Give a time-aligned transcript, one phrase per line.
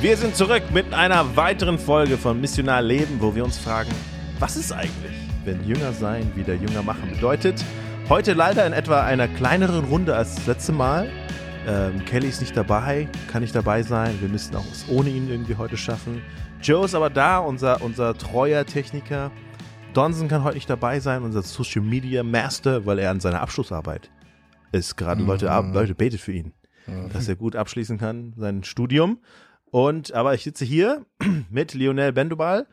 [0.00, 3.90] Wir sind zurück mit einer weiteren Folge von Missionar Leben, wo wir uns fragen,
[4.38, 5.12] was ist eigentlich,
[5.44, 7.62] wenn Jünger sein wieder Jünger machen bedeutet?
[8.08, 11.10] Heute leider in etwa einer kleineren Runde als das letzte Mal.
[11.66, 14.16] Ähm, Kelly ist nicht dabei, kann nicht dabei sein.
[14.20, 16.22] Wir müssen auch es ohne ihn irgendwie heute schaffen.
[16.62, 19.30] Joe ist aber da, unser, unser treuer Techniker.
[19.92, 24.10] Donson kann heute nicht dabei sein, unser Social Media Master, weil er an seiner Abschlussarbeit
[24.72, 24.96] ist.
[24.96, 26.52] Gerade Leute, Leute betet für ihn,
[27.12, 29.18] dass er gut abschließen kann, sein Studium.
[29.70, 31.04] Und aber ich sitze hier
[31.50, 32.66] mit Lionel Bendubal,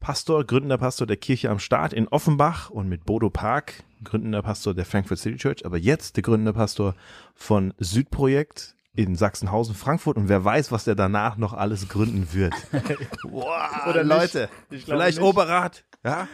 [0.00, 4.74] Pastor, gründender Pastor der Kirche am Start in Offenbach und mit Bodo Park, gründender Pastor
[4.74, 6.96] der Frankfurt City Church, aber jetzt der gründende Pastor
[7.34, 12.54] von Südprojekt in Sachsenhausen, Frankfurt und wer weiß, was der danach noch alles gründen wird.
[13.24, 14.12] Wow, Oder nicht.
[14.12, 15.26] Leute, Ich glaube vielleicht nicht.
[15.26, 16.26] Oberrat, ja,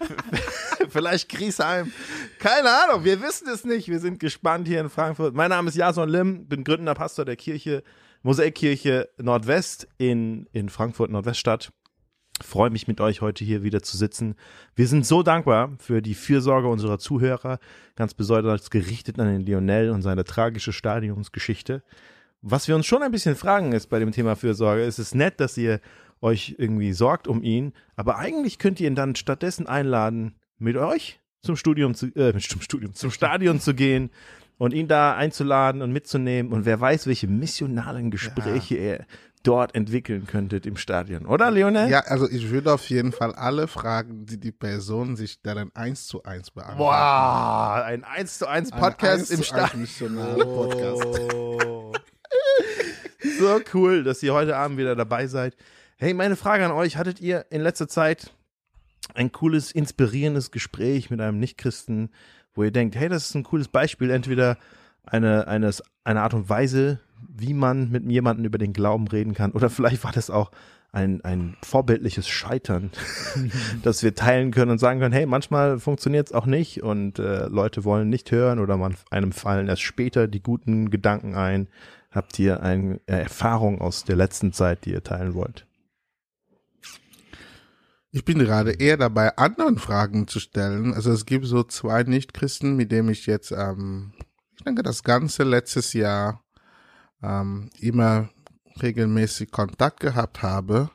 [0.90, 1.92] vielleicht Griesheim,
[2.38, 5.34] keine Ahnung, wir wissen es nicht, wir sind gespannt hier in Frankfurt.
[5.34, 7.82] Mein Name ist Jason Lim, bin gründender Pastor der Kirche,
[8.22, 11.72] Mosaikkirche Nordwest in, in Frankfurt, Nordweststadt.
[12.42, 14.34] Freue mich mit euch heute hier wieder zu sitzen.
[14.74, 17.58] Wir sind so dankbar für die Fürsorge unserer Zuhörer,
[17.96, 21.82] ganz besonders gerichtet an den Lionel und seine tragische Stadionsgeschichte.
[22.42, 25.40] Was wir uns schon ein bisschen fragen ist bei dem Thema Fürsorge, es ist nett,
[25.40, 25.80] dass ihr
[26.22, 31.20] euch irgendwie sorgt um ihn, aber eigentlich könnt ihr ihn dann stattdessen einladen, mit euch
[31.42, 34.10] zum Studium zu, äh, zum Studium, zum Stadion zu gehen
[34.58, 39.06] und ihn da einzuladen und mitzunehmen und wer weiß, welche missionalen Gespräche er
[39.42, 41.88] dort entwickeln könntet im Stadion, oder Lionel?
[41.88, 46.06] Ja, also ich würde auf jeden Fall alle Fragen, die die Person sich stellen, eins
[46.06, 46.78] zu eins beantworten.
[46.78, 50.18] Boah, ein 1 zu 1 Ein Podcast 1 im zu 1 Stadion.
[50.44, 51.92] Oh.
[53.38, 55.56] so cool, dass ihr heute Abend wieder dabei seid.
[55.96, 58.34] Hey, meine Frage an euch, hattet ihr in letzter Zeit
[59.14, 62.10] ein cooles, inspirierendes Gespräch mit einem Nichtchristen,
[62.54, 64.58] wo ihr denkt, hey, das ist ein cooles Beispiel, entweder
[65.04, 69.52] eine, eines, eine Art und Weise, wie man mit jemandem über den Glauben reden kann,
[69.52, 70.50] oder vielleicht war das auch
[70.92, 72.90] ein, ein vorbildliches Scheitern,
[73.82, 77.46] das wir teilen können und sagen können, hey, manchmal funktioniert es auch nicht und äh,
[77.46, 81.68] Leute wollen nicht hören oder man, einem fallen erst später die guten Gedanken ein.
[82.10, 85.64] Habt ihr eine Erfahrung aus der letzten Zeit, die ihr teilen wollt?
[88.12, 90.94] Ich bin gerade eher dabei, anderen Fragen zu stellen.
[90.94, 94.12] Also es gibt so zwei Nichtchristen, mit denen ich jetzt, ähm,
[94.56, 96.42] ich denke, das ganze letztes Jahr
[97.22, 98.28] ähm, immer
[98.82, 100.90] regelmäßig Kontakt gehabt habe.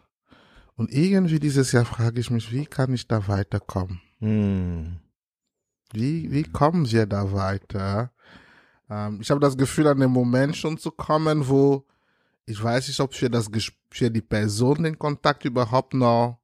[0.76, 4.02] Und irgendwie dieses Jahr frage ich mich, wie kann ich da weiterkommen?
[4.20, 5.00] Hm.
[5.94, 8.12] Wie, wie kommen wir da weiter?
[8.90, 11.86] Ähm, ich habe das Gefühl, an dem Moment schon zu kommen, wo
[12.46, 13.50] ich weiß nicht, ob für das
[13.90, 16.40] für die Person den Kontakt überhaupt noch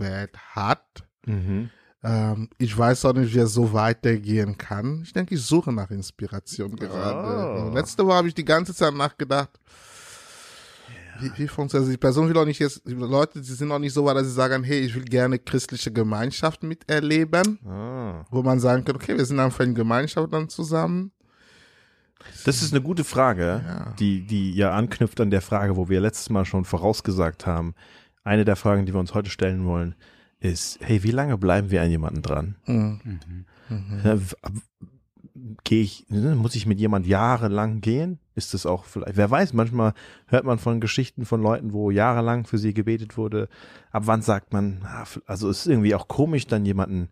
[0.00, 0.84] vielleicht hat.
[1.26, 1.70] Mhm.
[2.02, 5.02] Ähm, ich weiß auch nicht, wie es so weitergehen kann.
[5.04, 7.68] Ich denke, ich suche nach Inspiration gerade.
[7.70, 7.74] Oh.
[7.74, 9.50] Letzte Woche habe ich die ganze Zeit nachgedacht.
[11.20, 11.92] Wie, wie funktioniert das?
[11.92, 14.24] Die Person will auch nicht jetzt, die Leute, die sind auch nicht so weit, dass
[14.26, 18.24] sie sagen, hey, ich will gerne christliche Gemeinschaft miterleben, Ah.
[18.30, 21.12] wo man sagen kann, okay, wir sind einfach in Gemeinschaft dann zusammen.
[22.46, 23.94] Das ist eine gute Frage, Ja.
[23.98, 27.74] die, die ja anknüpft an der Frage, wo wir letztes Mal schon vorausgesagt haben.
[28.24, 29.94] Eine der Fragen, die wir uns heute stellen wollen,
[30.40, 32.56] ist, hey, wie lange bleiben wir an jemanden dran?
[32.66, 33.00] Mhm.
[34.42, 34.52] Ab-
[35.64, 38.18] Gehe ich, ne, muss ich mit jemand jahrelang gehen?
[38.34, 39.94] Ist das auch vielleicht, wer weiß, manchmal
[40.26, 43.48] hört man von Geschichten von Leuten, wo jahrelang für sie gebetet wurde.
[43.90, 47.08] Ab wann sagt man, ah, also es ist irgendwie auch komisch, dann jemanden,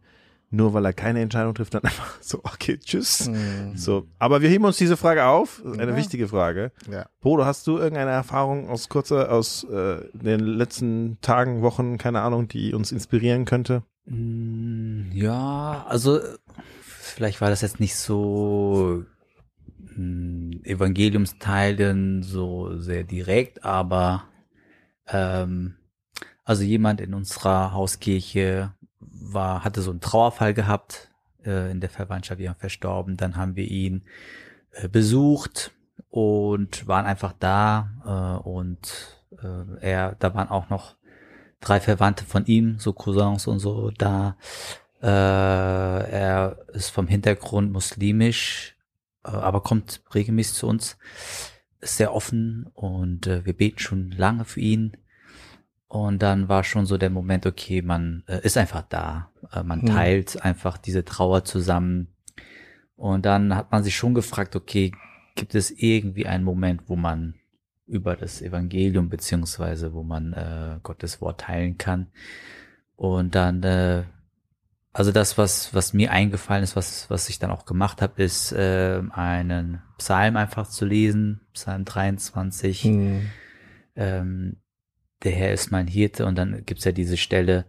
[0.51, 3.29] nur weil er keine Entscheidung trifft, dann einfach so, okay, tschüss.
[3.29, 3.77] Mhm.
[3.77, 5.97] So, aber wir heben uns diese Frage auf, eine Ja.
[5.97, 6.73] wichtige Frage.
[6.91, 7.07] Ja.
[7.21, 12.49] Bodo, hast du irgendeine Erfahrung aus kurzer, aus äh, den letzten Tagen, Wochen, keine Ahnung,
[12.49, 13.83] die uns inspirieren könnte?
[14.07, 16.21] Mm, Ja, also
[16.81, 19.05] vielleicht war das jetzt nicht so
[19.97, 24.25] mm, Evangeliumsteilen so sehr direkt, aber
[25.09, 25.75] ähm,
[26.45, 28.73] also jemand in unserer Hauskirche
[29.21, 31.11] war, hatte so einen Trauerfall gehabt
[31.45, 34.03] äh, in der Verwandtschaft, jemand verstorben, dann haben wir ihn
[34.73, 35.73] äh, besucht
[36.11, 40.97] und waren einfach da äh, und äh, er, da waren auch noch
[41.61, 44.37] drei Verwandte von ihm, so Cousins und so, da
[45.03, 48.77] äh, er ist vom Hintergrund muslimisch,
[49.25, 50.99] äh, aber kommt regelmäßig zu uns,
[51.81, 54.97] ist sehr offen und äh, wir beten schon lange für ihn.
[55.89, 59.81] Und dann war schon so der Moment, okay, man äh, ist einfach da, äh, man
[59.83, 59.89] Hm.
[59.89, 62.09] teilt einfach diese Trauer zusammen.
[62.97, 64.93] Und dann hat man sich schon gefragt, okay,
[65.35, 67.35] gibt es irgendwie einen Moment, wo man
[67.87, 72.09] über das Evangelium beziehungsweise wo man äh, Gottes Wort teilen kann.
[72.97, 74.03] Und dann, äh,
[74.93, 78.53] also das, was was mir eingefallen ist, was was ich dann auch gemacht habe, ist
[78.53, 82.85] äh, einen Psalm einfach zu lesen, Psalm 23.
[82.85, 83.31] Mhm.
[83.97, 84.57] ähm,
[85.25, 87.67] der Herr ist mein Hirte und dann gibt's ja diese Stelle,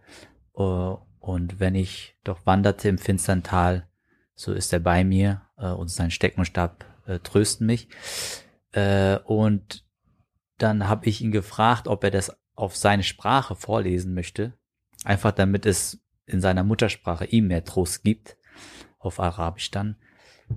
[0.56, 3.88] uh, und wenn ich doch wanderte im finstern Tal,
[4.36, 7.90] so ist er bei mir uh, und sein Steckenstab uh, trösten mich.
[8.72, 9.86] Äh, und
[10.58, 14.54] dann habe ich ihn gefragt, ob er das auf seine Sprache vorlesen möchte,
[15.06, 18.38] einfach damit es in seiner Muttersprache ihm mehr Trost gibt,
[19.00, 19.96] auf Arabisch dann.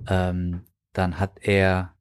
[0.07, 1.95] Ähm, dann hat er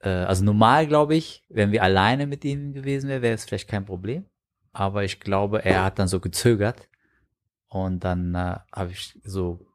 [0.00, 3.68] äh, also normal glaube ich, wenn wir alleine mit ihm gewesen wären, wäre es vielleicht
[3.68, 4.24] kein Problem.
[4.72, 6.88] Aber ich glaube, er hat dann so gezögert.
[7.68, 9.66] Und dann äh, habe ich so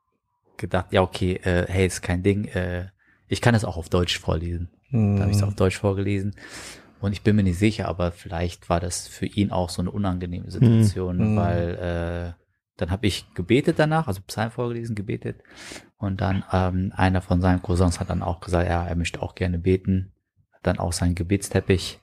[0.58, 2.46] gedacht, ja, okay, äh, hey, ist kein Ding.
[2.46, 2.88] Äh,
[3.28, 4.70] ich kann es auch auf Deutsch vorlesen.
[4.90, 5.16] Mhm.
[5.16, 6.36] Da habe ich es auf Deutsch vorgelesen.
[7.00, 9.90] Und ich bin mir nicht sicher, aber vielleicht war das für ihn auch so eine
[9.92, 11.36] unangenehme Situation, Mhm.
[11.36, 12.41] weil äh,
[12.82, 15.42] dann habe ich gebetet danach, also Psalm vorgelesen, gebetet.
[15.98, 19.36] Und dann ähm, einer von seinen Cousins hat dann auch gesagt, ja, er möchte auch
[19.36, 20.12] gerne beten.
[20.52, 22.00] Hat dann auch seinen Gebetsteppich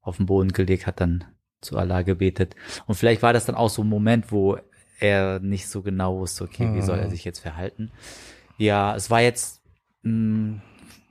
[0.00, 1.24] auf den Boden gelegt, hat dann
[1.60, 2.56] zu Allah gebetet.
[2.86, 4.58] Und vielleicht war das dann auch so ein Moment, wo
[5.00, 7.10] er nicht so genau wusste, okay, wie soll er Mhm.
[7.10, 7.90] sich jetzt verhalten.
[8.56, 9.60] Ja, es war jetzt,
[10.02, 10.60] mh,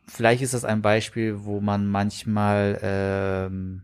[0.08, 3.84] vielleicht ist das ein Beispiel, wo man manchmal ähm,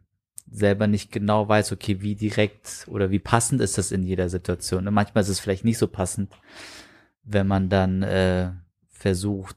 [0.52, 4.88] selber nicht genau weiß, okay, wie direkt oder wie passend ist das in jeder Situation.
[4.88, 6.32] Und manchmal ist es vielleicht nicht so passend,
[7.24, 8.52] wenn man dann äh,
[8.90, 9.56] versucht,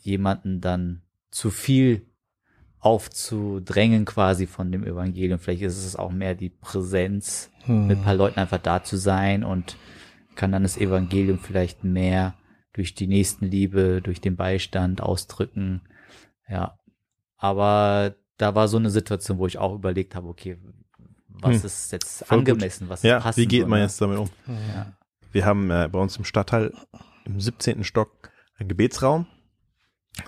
[0.00, 2.06] jemanden dann zu viel
[2.78, 5.40] aufzudrängen quasi von dem Evangelium.
[5.40, 9.42] Vielleicht ist es auch mehr die Präsenz, mit ein paar Leuten einfach da zu sein
[9.42, 9.76] und
[10.36, 12.34] kann dann das Evangelium vielleicht mehr
[12.72, 15.80] durch die Nächstenliebe, durch den Beistand ausdrücken.
[16.48, 16.78] Ja.
[17.36, 20.58] Aber da war so eine Situation, wo ich auch überlegt habe, okay,
[21.28, 21.66] was Hm.
[21.66, 22.48] ist jetzt Voll gut.
[22.50, 23.42] angemessen, was ist Ja, passend?
[23.42, 23.82] wie geht man so, ne?
[23.82, 24.30] jetzt damit um?
[24.74, 24.92] Ja.
[25.32, 26.72] Wir haben äh, bei uns im Stadtteil
[27.24, 27.84] im 17.
[27.84, 29.26] Stock einen Gebetsraum.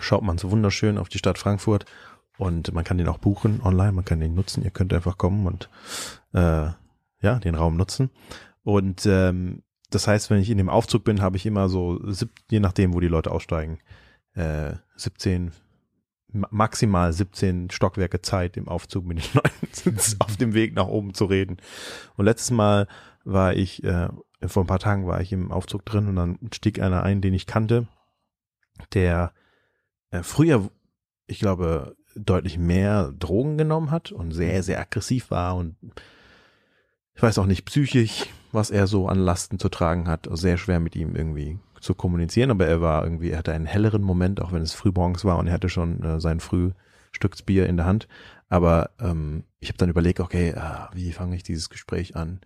[0.00, 1.86] Schaut man so wunderschön auf die Stadt Frankfurt
[2.36, 4.62] und man kann den auch buchen online, man kann den nutzen.
[4.62, 5.70] Ihr könnt einfach kommen und
[6.34, 6.68] äh,
[7.20, 8.10] ja, den Raum nutzen.
[8.62, 12.30] Und ähm, das heißt, wenn ich in dem Aufzug bin, habe ich immer so, sieb,
[12.50, 13.78] je nachdem, wo die Leute aussteigen,
[14.34, 15.52] äh, 17, ma-
[16.32, 19.40] maximal 17 Stockwerke Zeit im Aufzug mit den
[19.84, 21.56] Leuten auf dem Weg nach oben zu reden.
[22.16, 22.86] Und letztes Mal
[23.24, 24.08] war ich, äh,
[24.46, 27.34] vor ein paar Tagen war ich im Aufzug drin und dann stieg einer ein, den
[27.34, 27.88] ich kannte,
[28.94, 29.32] der
[30.10, 30.70] äh, früher,
[31.26, 35.76] ich glaube, deutlich mehr Drogen genommen hat und sehr, sehr aggressiv war und
[37.14, 40.28] ich weiß auch nicht psychisch, was er so an Lasten zu tragen hat.
[40.28, 43.66] Also sehr schwer mit ihm irgendwie zu kommunizieren, aber er war irgendwie, er hatte einen
[43.66, 47.76] helleren Moment, auch wenn es frühmorgens war und er hatte schon äh, sein Frühstücksbier in
[47.76, 48.08] der Hand.
[48.48, 52.40] Aber ähm, ich habe dann überlegt, okay, ah, wie fange ich dieses Gespräch an?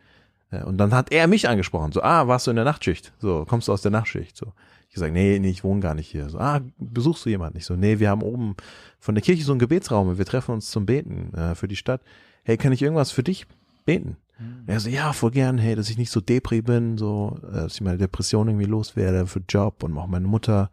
[0.50, 3.12] Äh, Und dann hat er mich angesprochen, so, ah, warst du in der Nachtschicht?
[3.18, 4.36] So, kommst du aus der Nachtschicht?
[4.36, 4.52] So,
[4.88, 6.28] ich gesagt, nee, nee, ich wohne gar nicht hier.
[6.28, 7.58] So, ah, besuchst du jemanden?
[7.58, 8.56] Ich so, nee, wir haben oben
[8.98, 11.76] von der Kirche so einen Gebetsraum und wir treffen uns zum Beten äh, für die
[11.76, 12.02] Stadt.
[12.44, 13.46] Hey, kann ich irgendwas für dich
[13.84, 14.16] beten?
[14.66, 17.74] Er so, ja, voll gern, hey, dass ich nicht so depri bin, so, äh, dass
[17.74, 20.70] ich meine Depression irgendwie loswerde für Job und auch meine Mutter,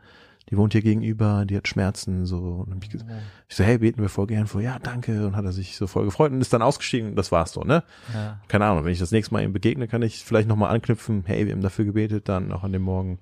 [0.50, 2.66] die wohnt hier gegenüber, die hat Schmerzen, so.
[2.68, 3.10] Und ich, gesagt,
[3.48, 5.86] ich so, hey, beten wir voll gern vor, ja, danke, und hat er sich so
[5.86, 7.83] voll gefreut und ist dann ausgestiegen, das war's so, ne?
[8.13, 8.39] Ja.
[8.48, 11.45] keine Ahnung, wenn ich das nächste Mal ihm begegne, kann ich vielleicht nochmal anknüpfen, hey,
[11.45, 13.19] wir haben dafür gebetet, dann auch an dem Morgen.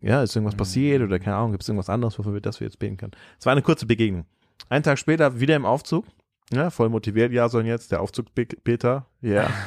[0.00, 2.66] Ja, ist irgendwas passiert oder keine Ahnung, gibt es irgendwas anderes, wofür wir das wir
[2.66, 3.12] jetzt beten können.
[3.38, 4.26] Es war eine kurze Begegnung.
[4.68, 6.04] Einen Tag später wieder im Aufzug,
[6.52, 9.50] ja, voll motiviert, ja, sollen jetzt, der Aufzug Peter, ja.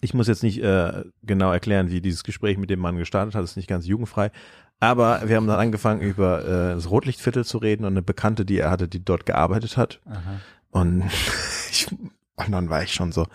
[0.00, 3.42] Ich muss jetzt nicht äh, genau erklären, wie dieses Gespräch mit dem Mann gestartet hat,
[3.42, 4.30] ist nicht ganz jugendfrei.
[4.78, 8.58] Aber wir haben dann angefangen, über äh, das Rotlichtviertel zu reden und eine Bekannte, die
[8.58, 10.00] er hatte, die dort gearbeitet hat.
[10.04, 10.40] Aha.
[10.70, 11.02] Und,
[11.70, 13.26] ich, und dann war ich schon so,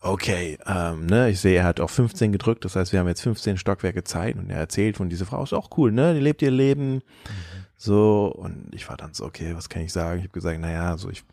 [0.00, 3.22] okay, ähm, ne, ich sehe, er hat auch 15 gedrückt, das heißt, wir haben jetzt
[3.22, 6.40] 15 Stockwerke Zeit und er erzählt von dieser Frau, ist auch cool, ne, die lebt
[6.40, 7.02] ihr Leben,
[7.76, 10.18] so, und ich war dann so, okay, was kann ich sagen?
[10.18, 11.24] Ich habe gesagt, naja, so ich,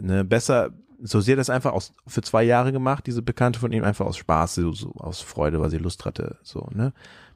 [0.00, 0.70] ne, besser,
[1.02, 4.06] so sie hat das einfach aus, für zwei Jahre gemacht, diese Bekannte von ihm, einfach
[4.06, 6.92] aus Spaß, so, so aus Freude, weil sie Lust hatte, so, ne.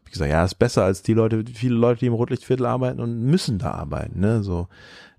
[0.06, 3.22] Ich gesagt, ja, ist besser als die Leute, viele Leute, die im Rotlichtviertel arbeiten und
[3.22, 4.68] müssen da arbeiten, ne, so.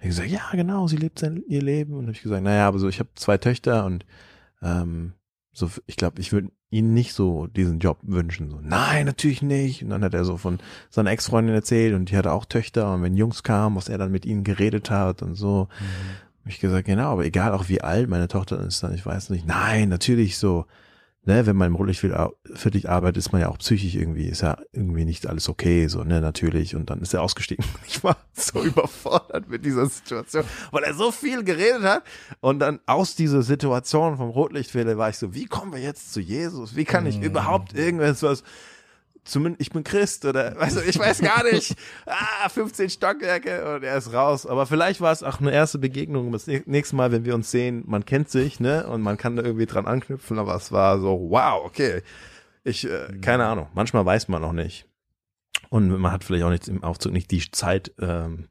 [0.02, 1.94] Ich gesagt, ja, genau, sie lebt sein, ihr Leben.
[1.94, 4.06] Und hab ich gesagt, naja, aber so, ich habe zwei Töchter und
[4.64, 5.14] ähm,
[5.54, 8.50] so, ich glaube, ich würde ihnen nicht so diesen Job wünschen.
[8.50, 9.84] So, nein, natürlich nicht.
[9.84, 13.04] Und dann hat er so von seiner Ex-Freundin erzählt und die hatte auch Töchter und
[13.04, 15.68] wenn Jungs kamen, was er dann mit ihnen geredet hat und so.
[15.70, 19.30] Hab ich gesagt, genau, aber egal auch wie alt meine Tochter ist dann, ich weiß
[19.30, 19.46] nicht.
[19.46, 20.66] Nein, natürlich so,
[21.24, 21.76] ne, wenn man im
[22.72, 26.04] dich arbeitet, ist man ja auch psychisch irgendwie, ist ja irgendwie nicht alles okay, so,
[26.04, 26.76] ne, natürlich.
[26.76, 27.66] Und dann ist er ausgestiegen.
[27.88, 32.04] Ich war so überfordert mit dieser Situation, weil er so viel geredet hat.
[32.40, 36.22] Und dann aus dieser Situation vom Rotlichtfehler war ich so, wie kommen wir jetzt zu
[36.22, 36.76] Jesus?
[36.76, 38.44] Wie kann ich überhaupt irgendwas was
[39.24, 41.76] zumindest, ich bin Christ oder, weißt du, ich weiß gar nicht.
[42.06, 44.46] Ah, 15 Stockwerke und er ist raus.
[44.46, 46.32] Aber vielleicht war es auch eine erste Begegnung.
[46.32, 49.44] Das nächste Mal, wenn wir uns sehen, man kennt sich, ne, und man kann da
[49.44, 52.02] irgendwie dran anknüpfen, aber es war so, wow, okay.
[52.64, 53.68] Ich, äh, keine Ahnung.
[53.74, 54.88] Manchmal weiß man noch nicht.
[55.70, 58.50] Und man hat vielleicht auch nicht im Aufzug nicht die Zeit, ähm,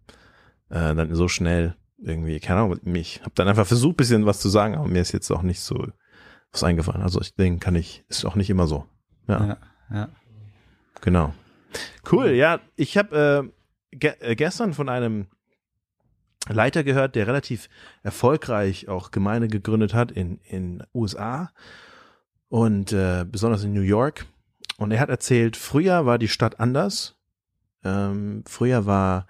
[0.70, 4.48] äh, dann so schnell irgendwie, keine Ahnung, ich habe dann einfach versucht, bisschen was zu
[4.48, 5.86] sagen, aber mir ist jetzt auch nicht so
[6.52, 7.02] was eingefallen.
[7.02, 8.86] Also ich denke, kann ich, ist auch nicht immer so.
[9.28, 9.56] Ja, Ja,
[9.92, 10.08] ja.
[11.00, 11.34] Genau.
[12.10, 13.52] Cool, ja, ich habe
[13.92, 15.26] äh, ge äh, gestern von einem
[16.48, 17.68] Leiter gehört, der relativ
[18.02, 21.50] erfolgreich auch Gemeinde gegründet hat in in USA
[22.48, 24.26] und äh, besonders in New York.
[24.78, 27.16] Und er hat erzählt, früher war die Stadt anders.
[27.84, 29.26] Ähm, früher war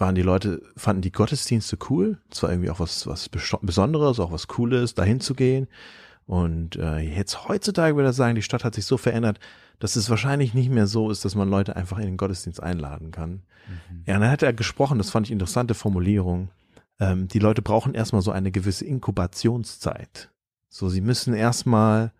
[0.00, 2.20] waren die Leute, fanden die Gottesdienste cool.
[2.30, 5.66] Es war irgendwie auch was, was Besonderes, auch was Cooles, dahin zu gehen.
[6.28, 9.40] Und äh, jetzt heutzutage würde ich sagen, die Stadt hat sich so verändert,
[9.78, 13.12] dass es wahrscheinlich nicht mehr so ist, dass man Leute einfach in den Gottesdienst einladen
[13.12, 13.44] kann.
[14.04, 16.50] Ja, und dann hat er gesprochen, das fand ich interessante Formulierung.
[17.00, 20.30] Ähm, die Leute brauchen erstmal so eine gewisse Inkubationszeit.
[20.68, 22.12] So, sie müssen erstmal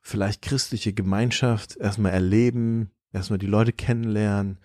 [0.00, 4.60] vielleicht christliche Gemeinschaft erstmal erleben, erstmal die Leute kennenlernen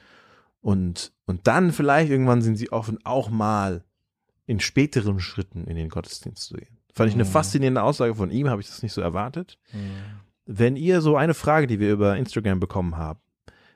[0.61, 3.83] und, und dann vielleicht irgendwann sind sie offen, auch mal
[4.45, 6.76] in späteren Schritten in den Gottesdienst zu gehen.
[6.97, 7.29] Fand ich eine Mhm.
[7.29, 9.57] faszinierende Aussage von ihm, habe ich das nicht so erwartet.
[10.45, 13.19] Wenn ihr so eine Frage, die wir über Instagram bekommen haben,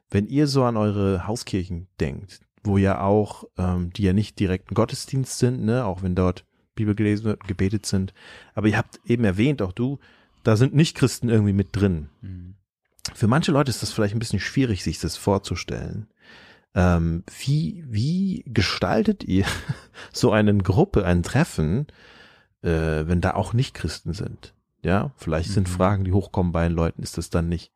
[0.09, 4.71] wenn ihr so an eure Hauskirchen denkt, wo ja auch, ähm, die ja nicht direkt
[4.71, 8.13] ein Gottesdienst sind, ne, auch wenn dort Bibel gelesen wird, gebetet sind,
[8.55, 9.99] aber ihr habt eben erwähnt, auch du,
[10.43, 12.09] da sind Nicht-Christen irgendwie mit drin.
[12.21, 12.55] Mhm.
[13.13, 16.07] Für manche Leute ist das vielleicht ein bisschen schwierig, sich das vorzustellen.
[16.73, 19.45] Ähm, wie, wie gestaltet ihr
[20.13, 21.87] so eine Gruppe, ein Treffen,
[22.61, 24.53] äh, wenn da auch Nicht-Christen sind?
[24.83, 25.73] Ja, vielleicht sind Mhm.
[25.73, 27.71] Fragen, die hochkommen bei den Leuten, ist das dann nicht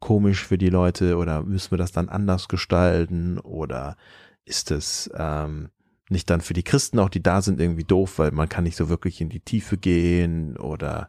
[0.00, 3.96] komisch für die Leute oder müssen wir das dann anders gestalten oder
[4.44, 5.70] ist es ähm,
[6.10, 8.76] nicht dann für die Christen auch, die da sind, irgendwie doof, weil man kann nicht
[8.76, 11.08] so wirklich in die Tiefe gehen oder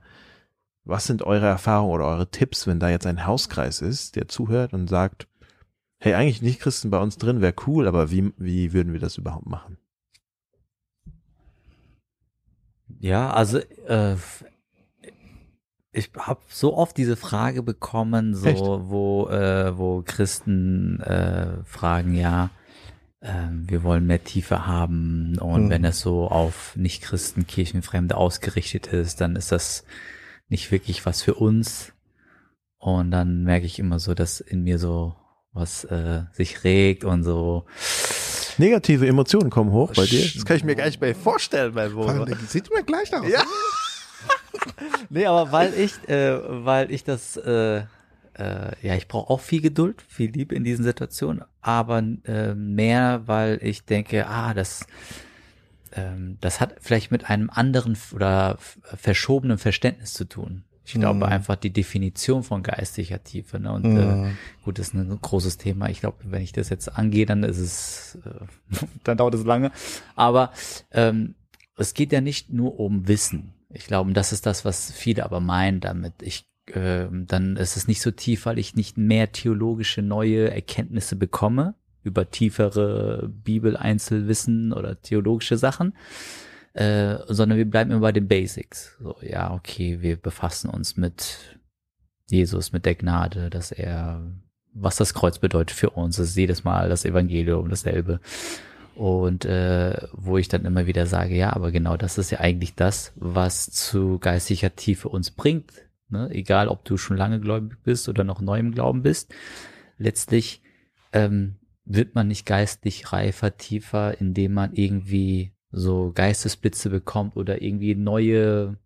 [0.86, 4.74] was sind eure Erfahrungen oder eure Tipps, wenn da jetzt ein Hauskreis ist, der zuhört
[4.74, 5.28] und sagt,
[6.00, 9.18] hey, eigentlich nicht Christen bei uns drin, wäre cool, aber wie, wie würden wir das
[9.18, 9.78] überhaupt machen?
[13.00, 14.16] Ja, also äh,
[15.92, 18.66] ich habe so oft diese Frage bekommen, so Echt?
[18.66, 22.50] wo äh, wo Christen äh, fragen, ja,
[23.22, 25.70] äh, wir wollen mehr Tiefe haben und Mhm.
[25.70, 29.86] wenn es so auf Nicht-Christen, Kirchenfremde ausgerichtet ist, dann ist das
[30.50, 31.94] nicht wirklich was für uns.
[32.78, 35.16] Und dann merke ich immer so, dass in mir so
[35.54, 37.66] was äh, sich regt und so
[38.58, 40.28] Negative Emotionen kommen hoch bei dir?
[40.34, 42.26] Das kann ich mir gar nicht mehr vorstellen, mein Bruder.
[42.26, 43.28] der sieht mir gleich aus.
[43.28, 43.44] Ja.
[45.10, 47.84] Nee, aber weil ich, äh, weil ich das, äh, äh,
[48.82, 53.60] ja, ich brauche auch viel Geduld, viel Liebe in diesen Situationen, aber äh, mehr, weil
[53.62, 54.86] ich denke, ah, das,
[55.94, 60.64] ähm, das hat vielleicht mit einem anderen oder verschobenen Verständnis zu tun.
[60.86, 61.32] Ich glaube Mhm.
[61.32, 63.72] einfach die Definition von geistlicher Tiefe, ne?
[63.74, 64.38] Und äh, Mhm.
[64.64, 65.90] gut, das ist ein großes Thema.
[65.90, 68.46] Ich glaube, wenn ich das jetzt angehe, dann ist es, äh,
[69.04, 69.72] dann dauert es lange.
[70.16, 70.52] Aber
[70.92, 71.36] ähm,
[71.78, 73.54] es geht ja nicht nur um Wissen.
[73.74, 76.14] Ich glaube, das ist das, was viele aber meinen damit.
[76.22, 81.16] Ich, ähm, dann ist es nicht so tief, weil ich nicht mehr theologische neue Erkenntnisse
[81.16, 85.94] bekomme über tiefere Bibel-Einzelwissen oder theologische Sachen,
[86.76, 88.98] äh, sondern wir bleiben immer bei den Basics.
[89.00, 91.58] So, ja, okay, wir befassen uns mit
[92.30, 94.22] Jesus, mit der Gnade, dass er,
[94.74, 98.20] was das Kreuz bedeutet für uns, das ist jedes Mal das Evangelium dasselbe.
[98.94, 102.76] Und äh, wo ich dann immer wieder sage, ja, aber genau das ist ja eigentlich
[102.76, 105.72] das, was zu geistlicher Tiefe uns bringt.
[106.10, 106.30] Ne?
[106.32, 109.34] Egal, ob du schon lange gläubig bist oder noch neu im Glauben bist.
[109.98, 110.62] Letztlich
[111.14, 111.56] ähm,
[111.86, 118.78] wird man nicht geistlich reifer, tiefer, indem man irgendwie so Geistesblitze bekommt oder irgendwie neue,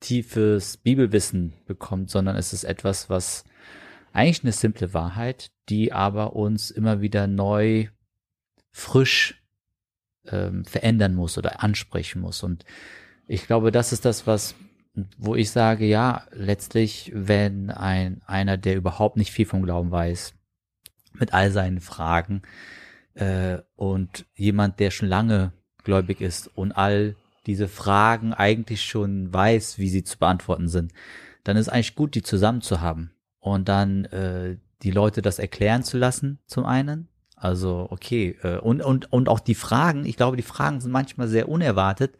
[0.00, 3.44] tiefes Bibelwissen bekommt, sondern es ist etwas, was
[4.12, 7.88] eigentlich eine simple Wahrheit, die aber uns immer wieder neu,
[8.70, 9.42] frisch
[10.26, 12.42] ähm, verändern muss oder ansprechen muss.
[12.42, 12.64] Und
[13.28, 14.54] ich glaube, das ist das, was,
[15.18, 20.34] wo ich sage, ja, letztlich, wenn ein einer, der überhaupt nicht viel vom Glauben weiß,
[21.12, 22.42] mit all seinen Fragen
[23.14, 25.52] äh, und jemand, der schon lange
[25.84, 30.92] gläubig ist und all diese Fragen eigentlich schon weiß, wie sie zu beantworten sind,
[31.44, 33.10] dann ist eigentlich gut, die zusammen zu haben
[33.40, 37.08] und dann äh, die Leute das erklären zu lassen, zum einen.
[37.36, 41.26] Also okay, äh, und, und, und auch die Fragen, ich glaube, die Fragen sind manchmal
[41.26, 42.16] sehr unerwartet,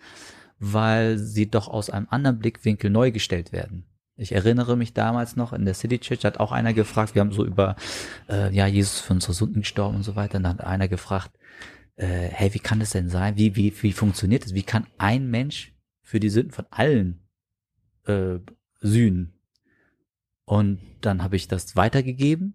[0.59, 3.85] weil sie doch aus einem anderen Blickwinkel neu gestellt werden.
[4.17, 7.33] Ich erinnere mich damals noch in der City Church hat auch einer gefragt, wir haben
[7.33, 7.77] so über
[8.29, 10.37] äh, ja Jesus für unsere Sünden gestorben und so weiter.
[10.37, 11.31] Und dann hat einer gefragt,
[11.97, 13.37] äh, hey, wie kann das denn sein?
[13.37, 14.55] Wie wie wie funktioniert das?
[14.55, 17.21] Wie kann ein Mensch für die Sünden von allen
[18.07, 18.39] äh,
[18.81, 19.35] sühnen?
[20.45, 22.55] Und dann habe ich das weitergegeben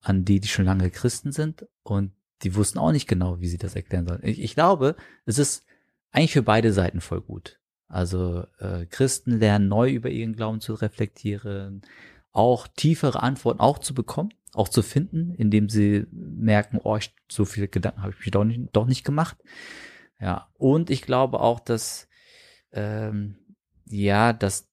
[0.00, 3.58] an die, die schon lange Christen sind und die wussten auch nicht genau, wie sie
[3.58, 4.20] das erklären sollen.
[4.22, 5.64] Ich, ich glaube, es ist
[6.12, 7.58] eigentlich für beide Seiten voll gut.
[7.88, 11.82] Also äh, Christen lernen neu über ihren Glauben zu reflektieren,
[12.32, 17.44] auch tiefere Antworten auch zu bekommen, auch zu finden, indem sie merken, oh, ich, so
[17.44, 19.36] viele Gedanken habe ich mir doch nicht, doch nicht gemacht.
[20.20, 22.08] Ja, und ich glaube auch, dass
[22.72, 23.36] ähm,
[23.86, 24.70] ja, dass,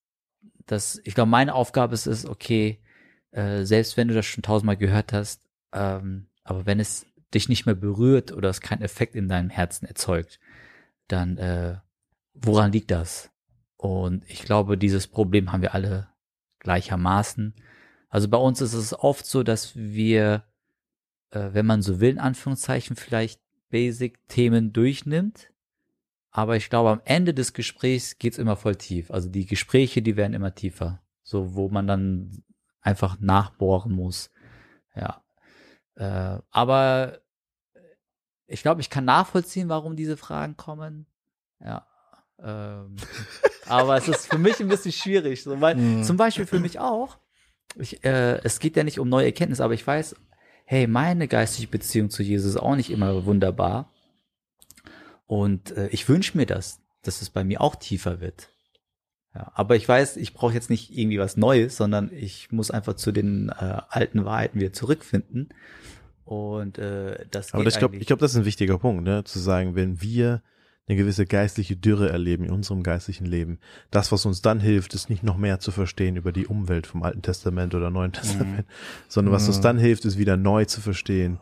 [0.66, 2.80] dass ich glaube, meine Aufgabe ist es, okay,
[3.32, 7.66] äh, selbst wenn du das schon tausendmal gehört hast, ähm, aber wenn es dich nicht
[7.66, 10.40] mehr berührt oder es keinen Effekt in deinem Herzen erzeugt,
[11.08, 11.78] dann äh,
[12.34, 13.32] woran liegt das?
[13.78, 16.10] Und ich glaube, dieses Problem haben wir alle
[16.60, 17.56] gleichermaßen.
[18.12, 20.44] Also bei uns ist es oft so, dass wir,
[21.32, 25.50] äh, wenn man so will, in Anführungszeichen vielleicht Basic-Themen durchnimmt.
[26.30, 29.12] Aber ich glaube, am Ende des Gesprächs geht's immer voll tief.
[29.12, 31.02] Also die Gespräche, die werden immer tiefer.
[31.24, 32.44] So, wo man dann
[32.82, 34.30] einfach nachbohren muss.
[34.96, 35.24] Ja.
[35.96, 37.22] Äh, aber
[38.48, 41.06] ich glaube, ich kann nachvollziehen, warum diese Fragen kommen.
[41.62, 41.88] Ja.
[42.40, 42.96] Ähm,
[43.68, 46.04] aber es ist für mich ein bisschen schwierig, so, weil Mhm.
[46.04, 47.18] zum Beispiel für mich auch.
[47.76, 50.16] Ich, äh, es geht ja nicht um neue Erkenntnisse, aber ich weiß,
[50.66, 53.92] hey, meine geistige Beziehung zu Jesus ist auch nicht immer wunderbar.
[55.28, 58.50] Und äh, ich wünsche mir das, dass es bei mir auch tiefer wird.
[59.34, 62.96] Ja, aber ich weiß, ich brauche jetzt nicht irgendwie was Neues, sondern ich muss einfach
[62.96, 65.50] zu den äh, alten Wahrheiten wieder zurückfinden.
[66.26, 69.04] Und äh, das Aber geht das, ich glaube, ich glaub, das ist ein wichtiger Punkt,
[69.04, 69.24] ne?
[69.24, 70.42] zu sagen, wenn wir
[70.92, 73.60] eine gewisse geistliche Dürre erleben in unserem geistlichen Leben,
[73.92, 77.02] das, was uns dann hilft, ist nicht noch mehr zu verstehen über die Umwelt vom
[77.04, 78.66] Alten Testament oder Neuen Testament,
[79.08, 79.62] sondern was uns Mhm.
[79.64, 81.40] dann hilft, ist wieder neu zu verstehen,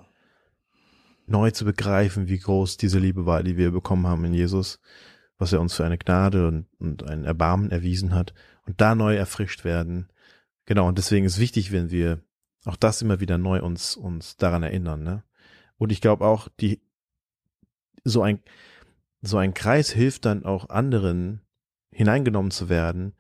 [1.26, 4.80] neu zu begreifen, wie groß diese Liebe war, die wir bekommen haben in Jesus,
[5.40, 8.36] was er uns für eine Gnade und, und ein Erbarmen erwiesen hat
[8.68, 10.10] und da neu erfrischt werden.
[10.66, 12.22] Genau, und deswegen ist wichtig, wenn wir
[12.66, 15.24] auch das immer wieder neu uns, uns daran erinnern, ne?
[15.78, 16.82] Und ich glaube auch, die,
[18.04, 18.42] so ein,
[19.22, 21.42] so ein Kreis hilft dann auch anderen,
[21.92, 23.14] hineingenommen zu werden.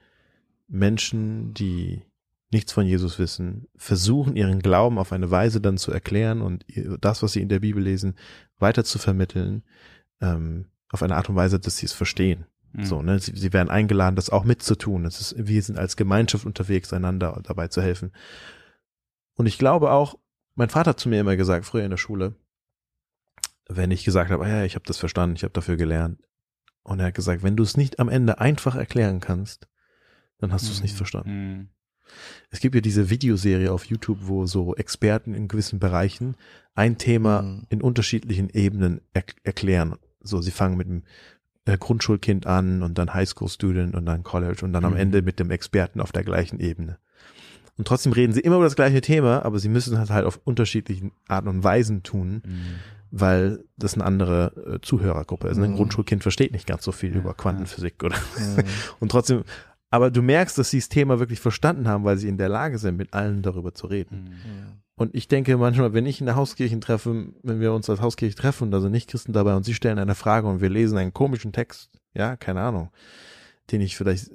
[0.67, 2.03] Menschen, die
[2.51, 6.65] nichts von Jesus wissen, versuchen ihren Glauben auf eine Weise dann zu erklären und
[7.01, 8.15] das, was sie in der Bibel lesen,
[8.57, 9.63] weiter zu vermitteln,
[10.21, 12.45] ähm, auf eine Art und Weise, dass sie es verstehen.
[12.73, 12.85] Mhm.
[12.85, 13.19] So, ne?
[13.19, 15.03] Sie, sie werden eingeladen, das auch mitzutun.
[15.03, 18.11] Das ist, wir sind als Gemeinschaft unterwegs, einander dabei zu helfen.
[19.35, 20.17] Und ich glaube auch,
[20.55, 22.35] mein Vater hat zu mir immer gesagt, früher in der Schule,
[23.69, 26.19] wenn ich gesagt habe, ah ja, ich habe das verstanden, ich habe dafür gelernt.
[26.83, 29.67] Und er hat gesagt, wenn du es nicht am Ende einfach erklären kannst,
[30.39, 31.29] dann hast du es nicht verstanden.
[31.29, 31.67] Mhm.
[32.49, 36.35] Es gibt ja diese Videoserie auf YouTube, wo so Experten in gewissen Bereichen
[36.73, 37.65] ein Thema Mhm.
[37.69, 39.95] in unterschiedlichen Ebenen er erklären.
[40.21, 41.03] So, sie fangen mit dem
[41.65, 44.97] äh, Grundschulkind an und dann Highschool-Student und dann College und dann am Mhm.
[44.99, 46.97] Ende mit dem Experten auf der gleichen Ebene.
[47.77, 50.39] Und trotzdem reden sie immer über das gleiche Thema, aber sie müssen das halt auf
[50.45, 52.75] unterschiedlichen Arten und Weisen tun, Mhm.
[53.11, 55.57] Weil das eine andere äh, Zuhörergruppe ist.
[55.57, 55.75] Ein Mhm.
[55.75, 58.63] Grundschulkind versteht nicht ganz so viel über Quantenphysik oder Mhm.
[58.99, 59.43] und trotzdem,
[59.89, 62.77] aber du merkst, dass sie das Thema wirklich verstanden haben, weil sie in der Lage
[62.77, 64.25] sind, mit allen darüber zu reden.
[64.25, 64.81] Mhm.
[64.95, 68.35] Und ich denke manchmal, wenn ich in der Hauskirchen treffe, wenn wir uns als Hauskirche
[68.35, 71.13] treffen und da sind Nicht-Christen dabei und sie stellen eine Frage und wir lesen einen
[71.13, 72.89] komischen Text, ja, keine Ahnung,
[73.71, 74.31] den ich vielleicht,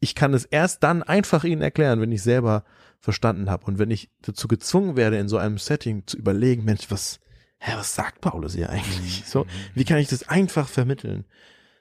[0.00, 2.64] ich kann es erst dann einfach ihnen erklären, wenn ich selber
[2.98, 6.90] verstanden habe und wenn ich dazu gezwungen werde, in so einem Setting zu überlegen, Mensch,
[6.90, 7.20] was,
[7.60, 9.22] hä, was sagt Paulus hier eigentlich?
[9.26, 11.24] So, wie kann ich das einfach vermitteln?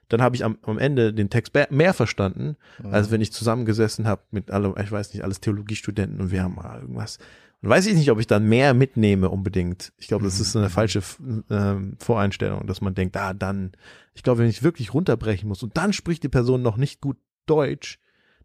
[0.10, 2.94] Dann habe ich am, am Ende den Text mehr verstanden, Mhm.
[2.94, 6.56] als wenn ich zusammengesessen habe mit allem, ich weiß nicht, alles Theologiestudenten und wir haben
[6.56, 7.18] mal irgendwas.
[7.62, 9.92] Und weiß ich nicht, ob ich dann mehr mitnehme unbedingt.
[9.98, 11.02] Ich glaube, das ist eine falsche
[11.50, 13.74] ähm, Voreinstellung, dass man denkt, ah, dann,
[14.14, 17.18] ich glaube, wenn ich wirklich runterbrechen muss und dann spricht die Person noch nicht gut
[17.46, 18.00] Deutsch,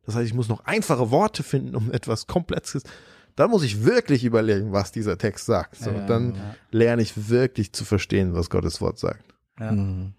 [0.05, 2.83] das heißt, ich muss noch einfache Worte finden, um etwas Komplexes,
[3.37, 5.77] dann muss ich wirklich überlegen, was dieser Text sagt.
[5.77, 6.57] So, Ja, dann ja.
[6.71, 9.35] lerne ich wirklich zu verstehen, was Gottes Wort sagt.
[9.59, 9.73] Ja.
[9.73, 10.15] Mhm.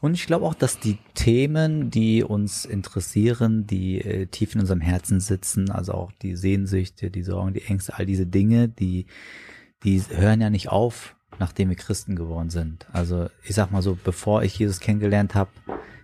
[0.00, 4.82] Und ich glaube auch, dass die Themen, die uns interessieren, die äh, tief in unserem
[4.82, 9.06] Herzen sitzen, also auch die Sehnsüchte, die Sorgen, die Ängste, all diese Dinge, die,
[9.82, 12.86] die hören ja nicht auf, nachdem wir Christen geworden sind.
[12.92, 15.50] Also ich sag mal so, bevor ich Jesus kennengelernt habe,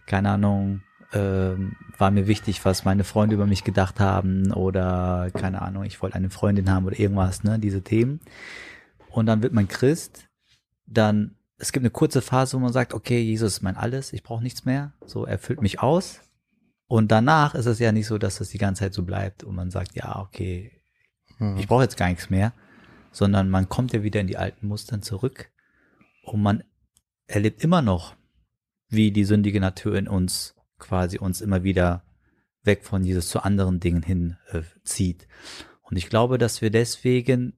[0.07, 5.63] keine Ahnung, ähm, war mir wichtig, was meine Freunde über mich gedacht haben oder keine
[5.63, 8.21] Ahnung, ich wollte eine Freundin haben oder irgendwas, ne, diese Themen.
[9.11, 10.29] Und dann wird man Christ,
[10.87, 14.23] dann es gibt eine kurze Phase, wo man sagt, okay, Jesus ist mein alles, ich
[14.23, 16.21] brauche nichts mehr, so erfüllt mich aus.
[16.87, 19.55] Und danach ist es ja nicht so, dass das die ganze Zeit so bleibt und
[19.55, 20.77] man sagt, ja, okay,
[21.39, 21.57] Mhm.
[21.59, 22.53] ich brauche jetzt gar nichts mehr,
[23.13, 25.51] sondern man kommt ja wieder in die alten Mustern zurück
[26.23, 26.65] und man
[27.27, 28.15] erlebt immer noch,
[28.89, 32.03] wie die sündige Natur in uns quasi uns immer wieder
[32.63, 35.27] weg von Jesus zu anderen Dingen hin äh, zieht.
[35.83, 37.55] Und ich glaube, dass wir deswegen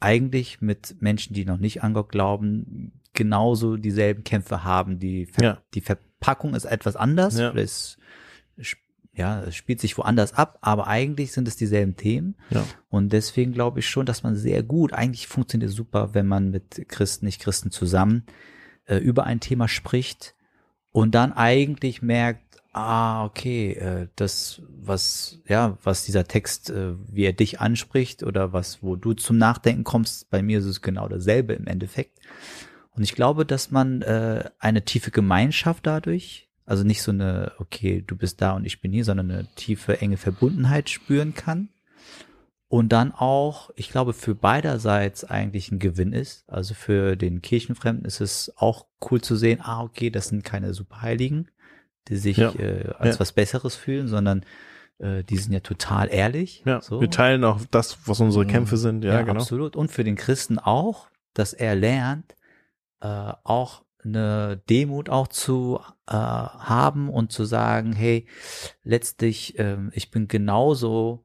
[0.00, 4.98] eigentlich mit Menschen, die noch nicht an Gott glauben, genauso dieselben Kämpfe haben.
[4.98, 5.62] Die, Ver Ja.
[5.74, 7.38] die Verpackung ist etwas anders.
[7.38, 7.52] Ja.
[7.54, 7.98] Es,
[9.12, 12.36] ja, es spielt sich woanders ab, aber eigentlich sind es dieselben Themen.
[12.50, 12.64] Ja.
[12.88, 16.50] Und deswegen glaube ich schon, dass man sehr gut, eigentlich funktioniert es super, wenn man
[16.50, 18.24] mit Christen, nicht Christen zusammen
[18.86, 20.36] äh, über ein Thema spricht
[20.92, 27.24] und dann eigentlich merkt, ah, okay, äh, das, was, ja, was dieser Text, äh, wie
[27.24, 31.08] er dich anspricht oder was, wo du zum Nachdenken kommst, bei mir ist es genau
[31.08, 32.18] dasselbe im Endeffekt.
[32.90, 38.04] Und ich glaube, dass man äh, eine tiefe Gemeinschaft dadurch, also nicht so eine, okay,
[38.06, 41.70] du bist da und ich bin hier, sondern eine tiefe, enge Verbundenheit spüren kann.
[42.70, 46.44] Und dann auch, ich glaube, für beiderseits eigentlich ein Gewinn ist.
[46.50, 50.74] Also für den Kirchenfremden ist es auch cool zu sehen, ah, okay, das sind keine
[50.74, 51.50] Superheiligen,
[52.08, 52.52] die sich Ja.
[52.54, 53.20] äh, als Ja.
[53.20, 54.44] was Besseres fühlen, sondern
[54.98, 56.62] äh, die sind ja total ehrlich.
[56.66, 57.00] Ja, so.
[57.00, 58.48] wir teilen auch das, was unsere Mhm.
[58.48, 59.04] Kämpfe sind.
[59.04, 59.40] Ja, genau.
[59.40, 59.76] Absolut.
[59.76, 62.34] Und für den Christen auch, dass er lernt,
[63.00, 68.26] äh, auch eine Demut auch zu äh, haben und zu sagen, hey,
[68.82, 71.24] letztlich, ähm, ich bin genauso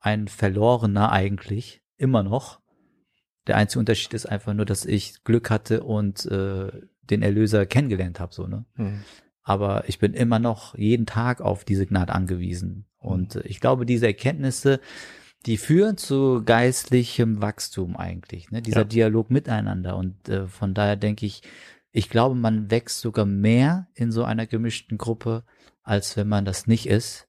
[0.00, 2.60] ein Verlorener eigentlich, immer noch.
[3.46, 6.70] Der einzige Unterschied ist einfach nur, dass ich Glück hatte und äh,
[7.02, 8.64] den Erlöser kennengelernt habe, so, ne?
[8.76, 9.02] Mhm.
[9.44, 12.86] Aber ich bin immer noch jeden Tag auf diese Gnade angewiesen.
[12.98, 14.80] Und äh, ich glaube, diese Erkenntnisse,
[15.46, 18.62] die führen zu geistlichem Wachstum eigentlich, ne?
[18.62, 18.84] dieser Ja.
[18.84, 19.96] Dialog miteinander.
[19.96, 21.42] Und äh, von daher denke ich,
[21.92, 25.44] ich glaube, man wächst sogar mehr in so einer gemischten Gruppe,
[25.82, 27.28] als wenn man das nicht ist,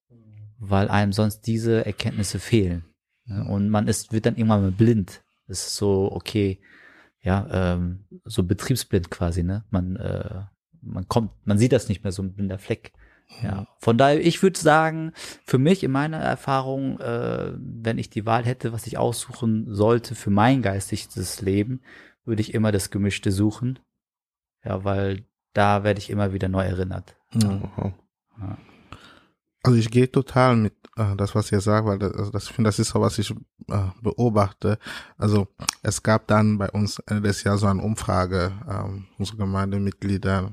[0.57, 2.85] weil einem sonst diese Erkenntnisse fehlen.
[3.25, 3.45] Ne?
[3.45, 5.23] Und man ist, wird dann irgendwann mal blind.
[5.47, 6.59] Es ist so, okay,
[7.21, 9.65] ja, ähm, so betriebsblind quasi, ne?
[9.69, 10.45] Man, äh,
[10.85, 12.93] man kommt, man sieht das nicht mehr so ein blinder Fleck.
[13.41, 15.11] Ja, von daher, ich würde sagen,
[15.43, 20.13] für mich in meiner Erfahrung, äh, wenn ich die Wahl hätte, was ich aussuchen sollte
[20.15, 21.81] für mein geistiges Leben,
[22.23, 23.79] würde ich immer das Gemischte suchen.
[24.63, 27.15] Ja, weil da werde ich immer wieder neu erinnert.
[27.33, 27.63] Mhm.
[27.75, 27.93] Wow.
[29.65, 32.51] Also ich gehe total mit äh, das, was ihr sagt, weil das, also das, ich
[32.51, 34.77] finde, das ist so, was ich äh, beobachte.
[35.17, 35.47] Also
[35.81, 40.51] es gab dann bei uns Ende des Jahres so eine Umfrage, ähm, unsere Gemeindemitglieder,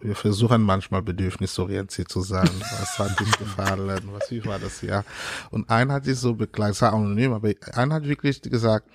[0.00, 2.48] wir versuchen manchmal bedürfnisorientiert zu sein.
[2.80, 4.02] Was hat dich gefallen?
[4.12, 5.04] Was, wie war das Jahr?
[5.50, 8.86] Und einer hat sich so beklagt, es war anonym, aber einer hat wirklich gesagt,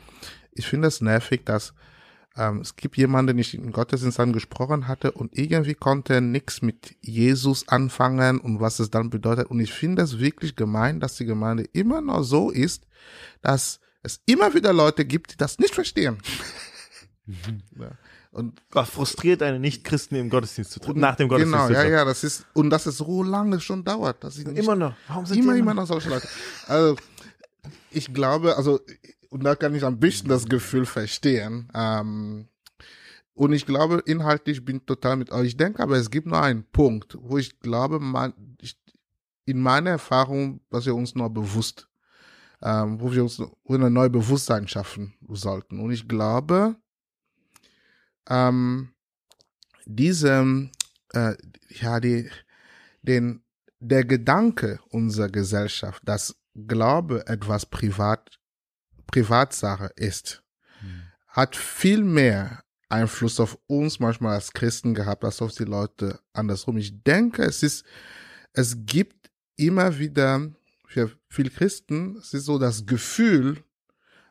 [0.52, 1.74] ich finde es nervig, dass
[2.38, 6.62] ähm, es gibt jemanden, den ich im Gottesdienst angesprochen hatte und irgendwie konnte er nichts
[6.62, 9.48] mit Jesus anfangen und was es dann bedeutet.
[9.48, 12.86] Und ich finde es wirklich gemein, dass die Gemeinde immer noch so ist,
[13.42, 16.20] dass es immer wieder Leute gibt, die das nicht verstehen.
[17.80, 17.92] ja.
[18.32, 21.00] Und Was frustriert eine Nicht-Christen im Gottesdienst zu treten?
[21.00, 21.72] Nach dem genau, Gottesdienst.
[21.72, 24.60] ja, zu ja, das ist, und dass es so lange schon dauert, dass ich nicht
[24.60, 24.94] Immer noch.
[25.08, 26.28] Warum sind immer, die immer noch solche Leute.
[26.68, 26.98] Also,
[27.90, 28.80] ich glaube, also,
[29.30, 31.70] und da kann ich ein bisschen das Gefühl verstehen.
[31.74, 32.48] Ähm,
[33.34, 35.48] und ich glaube, inhaltlich bin ich total mit euch.
[35.50, 38.76] Ich denke aber, es gibt noch einen Punkt, wo ich glaube, man, ich,
[39.46, 41.88] in meiner Erfahrung, was wir uns noch bewusst,
[42.62, 45.80] ähm, wo wir uns ein neues Bewusstsein schaffen sollten.
[45.80, 46.76] Und ich glaube,
[48.28, 48.90] ähm,
[49.86, 50.72] diesem,
[51.14, 51.36] äh,
[51.70, 52.30] ja, die,
[53.04, 53.44] den,
[53.80, 56.36] der Gedanke unserer Gesellschaft, dass
[56.68, 58.40] Glaube etwas privat,
[59.08, 60.44] Privatsache ist,
[61.28, 66.78] hat viel mehr Einfluss auf uns manchmal als Christen gehabt, als auf die Leute andersrum.
[66.78, 67.86] Ich denke, es ist,
[68.54, 70.50] es gibt immer wieder
[70.88, 73.64] für viele Christen, es ist so das Gefühl,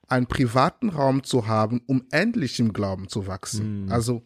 [0.09, 3.85] einen privaten Raum zu haben, um endlich im Glauben zu wachsen.
[3.87, 3.93] Mhm.
[3.93, 4.23] Also,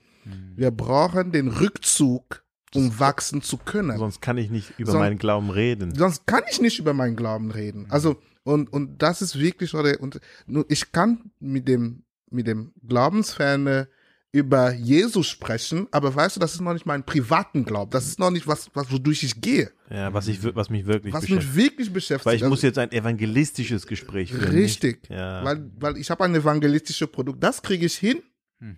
[0.55, 3.97] wir brauchen den Rückzug, um wachsen zu können.
[3.99, 5.95] Sonst kann ich nicht über Son- meinen Glauben reden.
[5.95, 7.87] Sonst kann ich nicht über meinen Glauben reden.
[7.91, 12.47] Also, und, und das ist wirklich so der, und nur ich kann mit dem, mit
[12.47, 13.89] dem Glaubensferne
[14.33, 17.91] über Jesus sprechen, aber weißt du, das ist noch nicht mein privaten Glauben.
[17.91, 19.73] Das ist noch nicht was, was wodurch ich gehe.
[19.91, 22.27] Ja, was, ich, was mich wirklich Was mich wirklich beschäftigt.
[22.27, 24.53] Weil ich Also, muss jetzt ein evangelistisches Gespräch führen.
[24.53, 25.09] Richtig.
[25.11, 25.45] Ja.
[25.45, 27.43] Weil, weil ich habe ein evangelistisches Produkt.
[27.43, 28.23] Das kriege ich hin.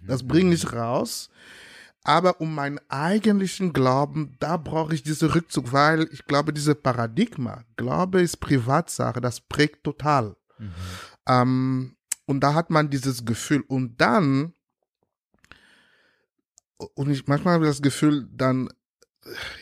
[0.07, 1.29] Das bringe ich raus.
[2.05, 7.65] Aber um meinen eigentlichen Glauben, da brauche ich diesen Rückzug, weil ich glaube, diese Paradigma,
[7.77, 10.37] Glaube ist Privatsache, das prägt total.
[11.27, 13.62] Ähm, und da hat man dieses Gefühl.
[13.69, 14.53] Und dann,
[16.95, 18.69] und ich manchmal habe ich das Gefühl, dann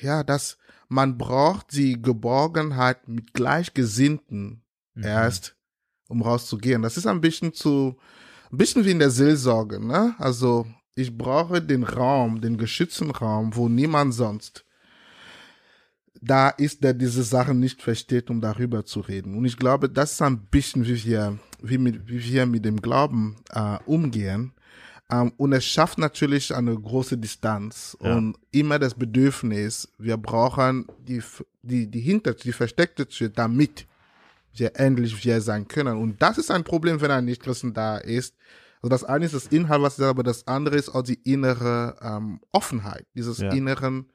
[0.00, 0.56] ja, dass
[0.88, 5.04] man braucht die Geborgenheit mit Gleichgesinnten Mhm.
[5.04, 5.56] erst,
[6.08, 6.82] um rauszugehen.
[6.82, 7.96] Das ist ein bisschen zu,
[8.50, 10.14] ein bisschen wie in der Seelsorge, ne?
[10.18, 10.66] Also,
[11.00, 14.64] ich brauche den Raum, den geschützten Raum, wo niemand sonst
[16.20, 19.36] da ist, der diese Sachen nicht versteht, um darüber zu reden.
[19.36, 22.80] Und ich glaube, das ist ein bisschen, wie wir, wie, mit, wie wir mit dem
[22.80, 24.52] Glauben äh, umgehen.
[25.10, 28.16] Ähm, und es schafft natürlich eine große Distanz Ja.
[28.16, 31.22] und immer das Bedürfnis, wir brauchen die,
[31.62, 33.86] die, die hinter, die versteckte Tür, damit
[34.54, 35.96] wir endlich wir sein können.
[35.96, 38.34] Und das ist ein Problem, wenn ein Nichtchristen da ist.
[38.82, 41.20] Also das eine ist das Inhalt, was ich sage, aber das andere ist auch die
[41.30, 43.50] innere ähm, Offenheit, dieses Ja.
[43.52, 44.10] inneren,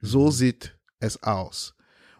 [0.00, 1.74] so sieht es aus.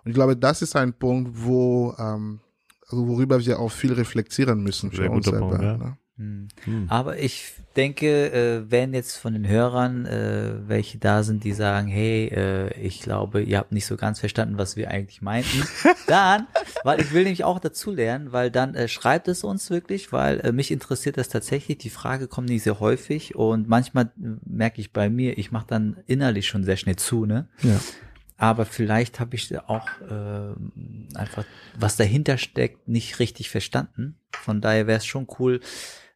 [0.05, 2.41] Und ich glaube, das ist ein Punkt, wo, ähm,
[2.89, 5.49] also worüber wir auch viel reflektieren müssen für Sehr uns guter selber.
[5.49, 5.77] Punkt, ja.
[5.77, 5.99] ne?
[6.18, 6.48] Hm.
[6.64, 6.87] Hm.
[6.88, 11.87] Aber ich denke, äh, wenn jetzt von den Hörern äh, welche da sind, die sagen,
[11.87, 15.62] hey, äh, ich glaube, ihr habt nicht so ganz verstanden, was wir eigentlich meinten,
[16.09, 16.48] dann,
[16.83, 20.40] weil ich will nämlich auch dazu lernen, weil dann äh, schreibt es uns wirklich, weil
[20.40, 21.78] äh, mich interessiert das tatsächlich.
[21.78, 24.11] Die Frage kommt nicht sehr häufig und manchmal
[24.44, 27.46] merke ich bei mir, ich mache dann innerlich schon sehr schnell zu, ne?
[27.62, 27.81] Ja.
[28.38, 31.44] aber vielleicht habe ich auch äh, einfach,
[31.78, 34.16] was dahinter steckt, nicht richtig verstanden.
[34.33, 35.61] Von daher wäre es schon cool.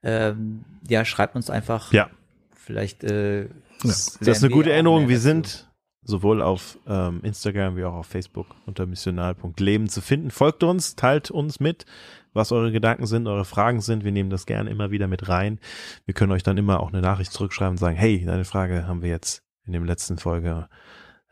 [0.03, 1.93] Ähm, ja, schreibt uns einfach.
[1.93, 2.11] Ja.
[2.55, 3.05] Vielleicht.
[3.05, 3.49] Äh,
[3.83, 5.09] Das ist eine gute Erinnerung.
[5.09, 5.69] Wir sind
[6.05, 10.31] sowohl auf ähm, Instagram wie auch auf Facebook unter missional.leben zu finden.
[10.31, 11.87] Folgt uns, teilt uns mit,
[12.33, 14.05] was eure Gedanken sind, eure Fragen sind.
[14.05, 15.59] Wir nehmen das gerne immer wieder mit rein.
[16.05, 19.03] Wir können euch dann immer auch eine Nachricht zurückschreiben und sagen, hey, deine Frage haben
[19.03, 20.69] wir jetzt in dem letzten Folge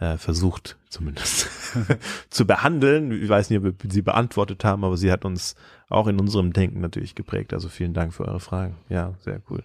[0.00, 1.48] äh, versucht, zumindest
[2.30, 3.12] zu behandeln.
[3.12, 5.54] Ich weiß nicht, ob wir sie beantwortet haben, aber sie hat uns
[5.88, 7.52] auch in unserem Denken natürlich geprägt.
[7.54, 8.76] Also vielen Dank für eure Fragen.
[8.88, 9.62] Ja, sehr cool.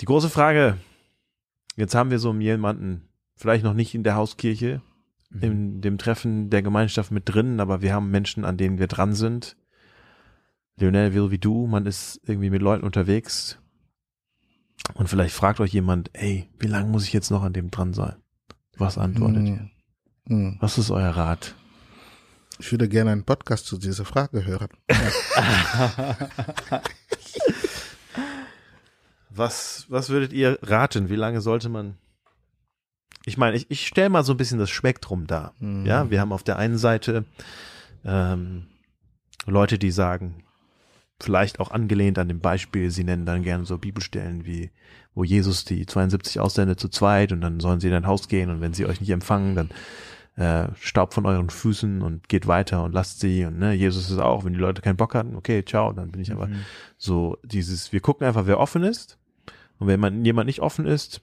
[0.00, 0.78] Die große Frage,
[1.76, 4.80] jetzt haben wir so jemanden, vielleicht noch nicht in der Hauskirche,
[5.28, 5.42] Mhm.
[5.42, 9.12] in dem Treffen der Gemeinschaft mit drin, aber wir haben Menschen, an denen wir dran
[9.12, 9.56] sind.
[10.78, 13.58] Lionel will wie du, man ist irgendwie mit Leuten unterwegs
[14.94, 17.92] und vielleicht fragt euch jemand, ey, wie lange muss ich jetzt noch an dem dran
[17.92, 18.14] sein?
[18.76, 19.58] Was antwortet ihr?
[19.58, 19.70] Hm.
[20.28, 20.56] Hm.
[20.60, 21.54] Was ist euer Rat?
[22.58, 24.68] Ich würde gerne einen Podcast zu dieser Frage hören.
[29.36, 31.10] Was, was würdet ihr raten?
[31.10, 31.98] Wie lange sollte man?
[33.26, 35.52] Ich meine, ich, ich stelle mal so ein bisschen das Spektrum dar.
[35.58, 35.84] Mhm.
[35.84, 37.26] Ja, wir haben auf der einen Seite
[38.04, 38.66] ähm,
[39.46, 40.42] Leute, die sagen,
[41.20, 44.70] vielleicht auch angelehnt an dem Beispiel, sie nennen dann gerne so Bibelstellen wie,
[45.16, 48.50] wo Jesus die 72 aussendet zu zweit und dann sollen sie in ein Haus gehen
[48.50, 49.70] und wenn sie euch nicht empfangen, dann
[50.36, 54.18] äh, Staub von euren Füßen und geht weiter und lasst sie und ne, Jesus ist
[54.18, 56.60] auch, wenn die Leute keinen Bock hatten, okay, ciao, dann bin ich aber Mhm.
[56.98, 59.18] so dieses, wir gucken einfach, wer offen ist.
[59.78, 61.22] Und wenn man, jemand nicht offen ist,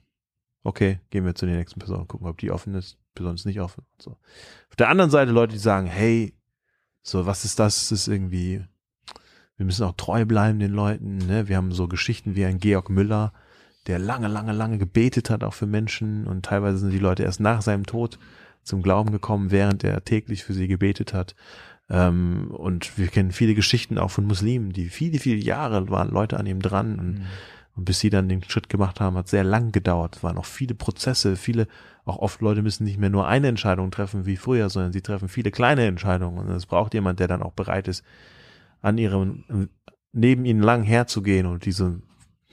[0.64, 3.60] okay, gehen wir zu der nächsten Person, gucken, ob die offen ist, Person ist nicht
[3.60, 3.84] offen.
[3.98, 4.12] So.
[4.70, 6.34] Auf der anderen Seite Leute, die sagen, hey,
[7.02, 7.88] so, was ist das?
[7.88, 8.64] Das ist irgendwie,
[9.56, 11.18] wir müssen auch treu bleiben den Leuten.
[11.18, 11.46] Ne?
[11.48, 13.32] Wir haben so Geschichten wie ein Georg Müller,
[13.86, 16.26] der lange, lange, lange gebetet hat, auch für Menschen.
[16.26, 18.18] Und teilweise sind die Leute erst nach seinem Tod
[18.62, 21.34] zum Glauben gekommen, während er täglich für sie gebetet hat.
[21.90, 26.38] Ähm, und wir kennen viele Geschichten auch von Muslimen, die viele, viele Jahre waren Leute
[26.38, 27.24] an ihm dran und, Mhm.
[27.76, 30.16] und bis sie dann den Schritt gemacht haben, hat sehr lang gedauert.
[30.16, 31.66] Es waren auch viele Prozesse, viele,
[32.06, 35.28] auch oft Leute müssen nicht mehr nur eine Entscheidung treffen wie früher, sondern sie treffen
[35.28, 36.38] viele kleine Entscheidungen.
[36.38, 38.02] Und es braucht jemand, der dann auch bereit ist,
[38.80, 39.44] an ihrem,
[40.12, 42.00] neben ihnen lang herzugehen und diese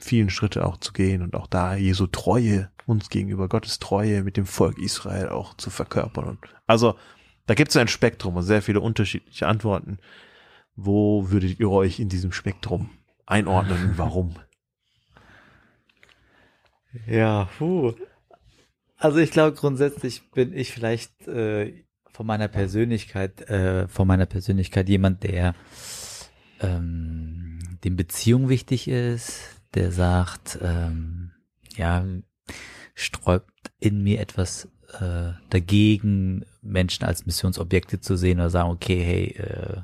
[0.02, 4.36] vielen Schritte auch zu gehen und auch da Jesu Treue uns gegenüber, Gottes Treue mit
[4.36, 6.28] dem Volk Israel auch zu verkörpern.
[6.28, 6.96] Und also
[7.46, 9.98] da gibt es ein Spektrum und sehr viele unterschiedliche Antworten.
[10.74, 12.90] Wo würdet ihr euch in diesem Spektrum
[13.26, 14.36] einordnen und warum?
[17.06, 17.94] Ja, puh.
[18.98, 24.90] Also ich glaube, grundsätzlich bin ich vielleicht äh, von meiner Persönlichkeit, äh, von meiner Persönlichkeit
[24.90, 25.54] jemand, der
[26.60, 31.30] ähm, dem Beziehung wichtig ist, der sagt, ähm,
[31.76, 32.04] ja,
[32.94, 34.68] sträubt in mir etwas
[35.00, 39.82] äh, dagegen, Menschen als Missionsobjekte zu sehen oder sagen, okay, hey, äh,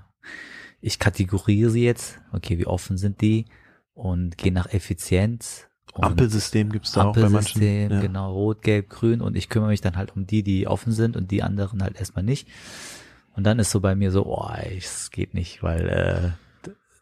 [0.80, 3.46] ich kategoriere sie jetzt, okay, wie offen sind die
[3.94, 5.66] und gehe nach Effizienz.
[5.94, 7.36] Und Ampelsystem gibt es da auch bei manchen.
[7.36, 8.00] Ampelsystem, Ja.
[8.00, 11.16] genau, rot, gelb, grün und ich kümmere mich dann halt um die, die offen sind
[11.16, 12.46] und die anderen halt erstmal nicht.
[13.34, 16.30] Und dann ist so bei mir so, oh, es geht nicht, weil äh,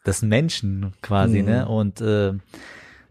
[0.07, 1.45] das sind Menschen quasi, Mhm.
[1.45, 1.67] ne?
[1.67, 2.33] Und äh,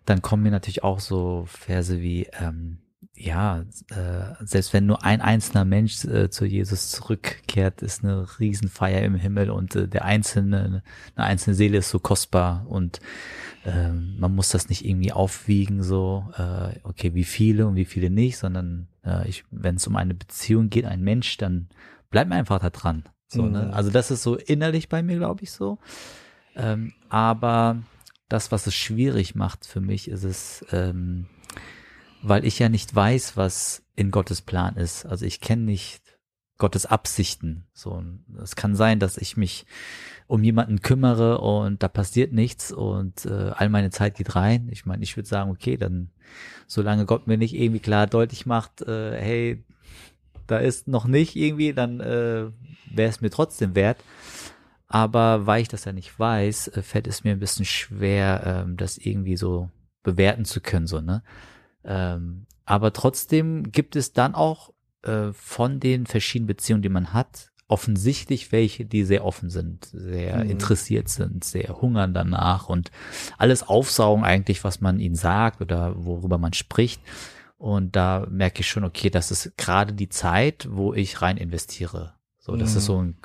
[0.05, 2.79] dann kommen mir natürlich auch so Verse wie, ähm,
[3.15, 9.03] ja, äh, selbst wenn nur ein einzelner Mensch äh, zu Jesus zurückkehrt, ist eine Riesenfeier
[9.03, 10.83] im Himmel und äh, der einzelne,
[11.15, 13.01] eine einzelne Seele ist so kostbar und
[13.65, 18.11] ähm, man muss das nicht irgendwie aufwiegen, so, äh, okay, wie viele und wie viele
[18.11, 21.69] nicht, sondern Äh, ich, wenn es um eine Beziehung geht, ein Mensch, dann
[22.11, 23.05] bleibt man einfach da dran.
[23.29, 23.67] So, ne?
[23.67, 23.71] Mhm.
[23.73, 25.79] Also das ist so innerlich bei mir, glaube ich, so.
[26.57, 27.83] Ähm, aber
[28.29, 31.27] das, was es schwierig macht für mich, ist es, ähm,
[32.23, 35.07] weil ich ja nicht weiß, was in Gottes Plan ist.
[35.07, 36.03] Also ich kenne nicht
[36.59, 37.67] Gottes Absichten.
[37.73, 38.03] So,
[38.43, 39.67] es kann sein, dass ich mich
[40.27, 44.69] um jemanden kümmere und da passiert nichts und äh, all meine Zeit geht rein.
[44.73, 46.11] Ich meine, ich würde sagen, okay, dann
[46.67, 49.65] solange Gott mir nicht irgendwie klar deutlich macht, äh, hey,
[50.47, 52.47] da ist noch nicht irgendwie, dann äh,
[52.91, 53.99] wäre es mir trotzdem wert.
[54.89, 58.77] Aber weil ich das ja nicht weiß, äh, fällt es mir ein bisschen schwer, ähm,
[58.77, 59.71] das irgendwie so
[60.03, 61.23] bewerten zu können, so, ne?
[61.85, 64.73] Ähm, aber trotzdem gibt es dann auch
[65.03, 70.45] äh, von den verschiedenen Beziehungen, die man hat, offensichtlich welche, die sehr offen sind, sehr
[70.45, 70.51] Mhm.
[70.51, 72.91] interessiert sind, sehr hungern danach und
[73.39, 77.01] alles aufsaugen eigentlich, was man ihnen sagt oder worüber man spricht.
[77.59, 82.15] Und da merke ich schon, okay, das ist gerade die Zeit, wo ich rein investiere.
[82.39, 82.79] So, das Mhm.
[82.79, 83.17] ist so ein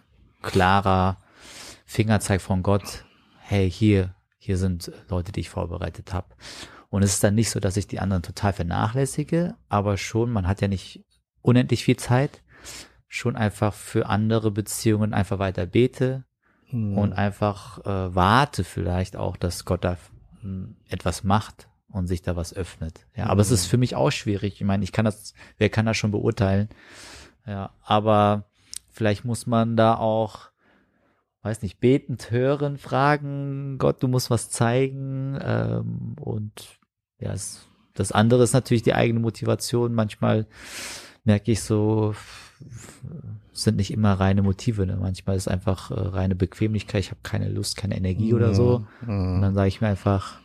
[0.41, 1.17] klarer
[1.91, 3.03] Fingerzeig von Gott.
[3.41, 6.27] Hey, hier, hier sind Leute, die ich vorbereitet habe.
[6.89, 10.47] Und es ist dann nicht so, dass ich die anderen total vernachlässige, aber schon, man
[10.47, 11.03] hat ja nicht
[11.41, 12.43] unendlich viel Zeit,
[13.09, 16.23] schon einfach für andere Beziehungen einfach weiter bete
[16.71, 16.97] Mhm.
[16.97, 19.97] und einfach äh, warte vielleicht auch, dass Gott da
[20.43, 23.05] mh, etwas macht und sich da was öffnet.
[23.17, 24.61] Ja, aber es ist für mich auch schwierig.
[24.61, 26.69] Ich meine, ich kann das, wer kann das schon beurteilen?
[27.45, 28.45] Ja, aber
[28.89, 30.50] vielleicht muss man da auch,
[31.43, 36.79] weiß nicht, betend hören, fragen, Gott, du musst was zeigen ähm, und
[37.19, 39.93] ja, es, das andere ist natürlich die eigene Motivation.
[39.93, 40.45] Manchmal
[41.23, 42.13] merke ich so,
[43.53, 44.85] sind nicht immer reine Motive.
[44.85, 44.97] Ne?
[44.99, 47.01] Manchmal ist einfach äh, reine Bequemlichkeit.
[47.01, 48.85] Ich habe keine Lust, keine Energie oder so.
[49.01, 49.41] Und Mhm.
[49.41, 50.40] dann sage ich mir einfach,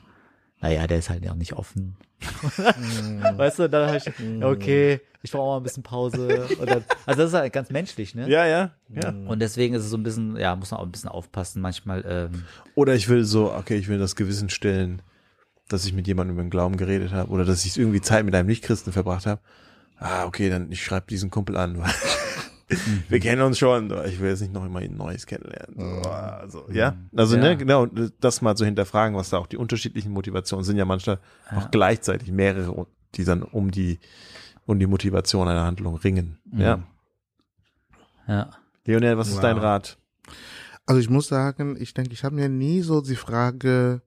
[0.60, 1.96] naja, der ist halt auch nicht offen.
[2.20, 3.22] Mhm.
[3.36, 6.46] Weißt du, dann habe ich, ja, okay, ich brauche mal ein bisschen Pause.
[6.58, 8.28] Und dann, also das ist halt ganz menschlich, ne?
[8.28, 9.10] Ja, ja, ja.
[9.10, 11.60] Und deswegen ist es so ein bisschen, ja, muss man auch ein bisschen aufpassen.
[11.60, 15.02] Manchmal, ähm, Oder ich will so, okay, ich will das Gewissen stellen,
[15.68, 18.34] dass ich mit jemandem über den Glauben geredet habe oder dass ich irgendwie Zeit mit
[18.34, 19.40] einem Nichtchristen verbracht habe.
[19.98, 21.90] Ah, okay, dann ich schreibe diesen Kumpel an, weil
[23.08, 23.92] wir kennen uns schon.
[24.06, 25.76] Ich will jetzt nicht noch immer ein Neues kennenlernen.
[26.02, 27.42] So, also, ja, also Ja.
[27.42, 27.86] ne, genau,
[28.20, 31.18] das mal so hinterfragen, was da auch die unterschiedlichen Motivationen sind ja manchmal
[31.54, 33.98] auch gleichzeitig mehrere, die dann um die
[34.66, 36.38] um die Motivation einer Handlung ringen.
[36.52, 36.82] Ja,
[38.26, 38.50] ja.
[38.84, 39.42] Leonel, was ist Wow.
[39.42, 39.96] dein Rat?
[40.86, 44.02] Also ich muss sagen, ich denke, ich habe mir nie so die Frage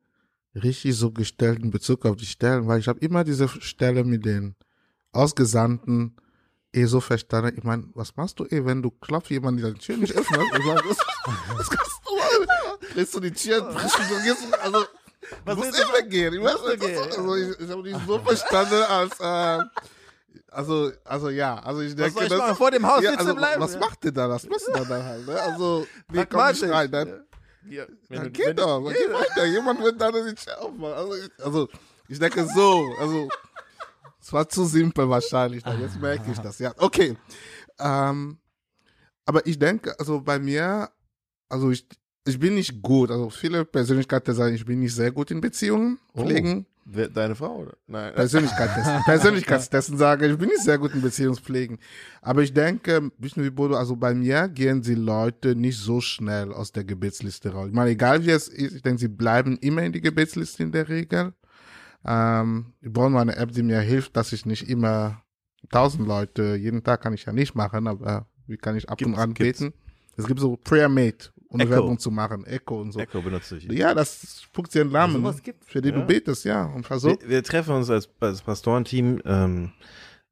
[0.56, 4.26] richtig so gestellt in Bezug auf die Stellen, weil ich habe immer diese Stelle mit
[4.26, 4.56] den
[5.12, 6.16] Ausgesandten
[6.74, 7.54] eh so verstanden.
[7.58, 10.42] Ich meine, was machst du eh, wenn du klopfst, jemand die Tür nicht öffnet?
[10.58, 10.98] Ich meine, was,
[11.58, 12.78] was kannst du machen?
[12.94, 14.86] Drehst du die Tür, brichst du so, gehst du, also,
[15.46, 16.34] was muss du immer gehen?
[16.34, 19.64] Ich, weiß nicht, was- also ich, ich habe die so verstanden als, äh,
[20.52, 22.58] also, also ja, also ich denke, soll ich das-?
[22.58, 23.62] Vor dem Haus ja, also, bleiben?
[23.62, 23.80] Was Ja.
[23.80, 24.30] macht ihr da?
[24.30, 25.28] Was machst du da dann halt?
[25.28, 25.40] Ne?
[25.40, 25.80] Also,
[26.12, 26.62] nee, komm Pragmatisch.
[26.64, 26.92] nicht rein.
[26.92, 27.24] Dann,
[27.70, 29.46] Ja, wenn ja, du- geht doch, geh weiter.
[29.46, 30.94] Jemand wird da nicht aufmachen.
[30.94, 31.70] Also ich, also,
[32.08, 33.30] ich denke so, also,
[34.30, 35.64] es war zu simpel wahrscheinlich.
[35.64, 35.82] Dann.
[35.82, 36.72] Jetzt merke ich das, ja.
[36.78, 37.18] Okay.
[37.80, 38.38] Ähm,
[39.26, 40.90] aber ich denke, also bei mir,
[41.50, 41.88] also ich,
[42.28, 43.10] ich bin nicht gut.
[43.10, 46.22] Also viele Persönlichkeiten sagen, ich bin nicht sehr gut in Beziehungen Oh.
[46.24, 46.66] pflegen.
[46.86, 47.74] Wer- Deine Frau, oder?
[47.88, 48.14] Nein.
[48.16, 49.04] Persönlichkeitstesten.
[49.06, 51.78] Persönlichkeitstesten sage, ich bin nicht sehr gut in Beziehungspflegen.
[52.22, 56.02] Aber ich denke, ein bisschen wie Bodo, also bei mir gehen die Leute nicht so
[56.02, 57.68] schnell aus der Gebetsliste raus.
[57.70, 60.72] Ich meine, egal wie es ist, ich denke, sie bleiben immer in die Gebetsliste in
[60.72, 61.34] der Regel.
[62.06, 65.22] Ähm, ich brauche mal eine App, die mir hilft, dass ich nicht immer
[65.70, 69.14] tausend Leute, jeden Tag kann ich ja nicht machen, aber wie kann ich ab Gibt's,
[69.14, 69.60] und an gibt's.
[69.60, 69.74] beten?
[70.18, 71.72] Es gibt so Prayer Mate, um Echo.
[71.72, 73.00] Werbung zu machen, Echo und so.
[73.00, 73.66] Echo benutze ich.
[73.66, 75.68] Ja, das spuckt dir einen Namen, gibt's.
[75.68, 76.02] für den Ja.
[76.02, 76.66] du betest, ja.
[76.66, 79.72] Und versuch, Wir, wir treffen uns als, als Pastorenteam, ähm,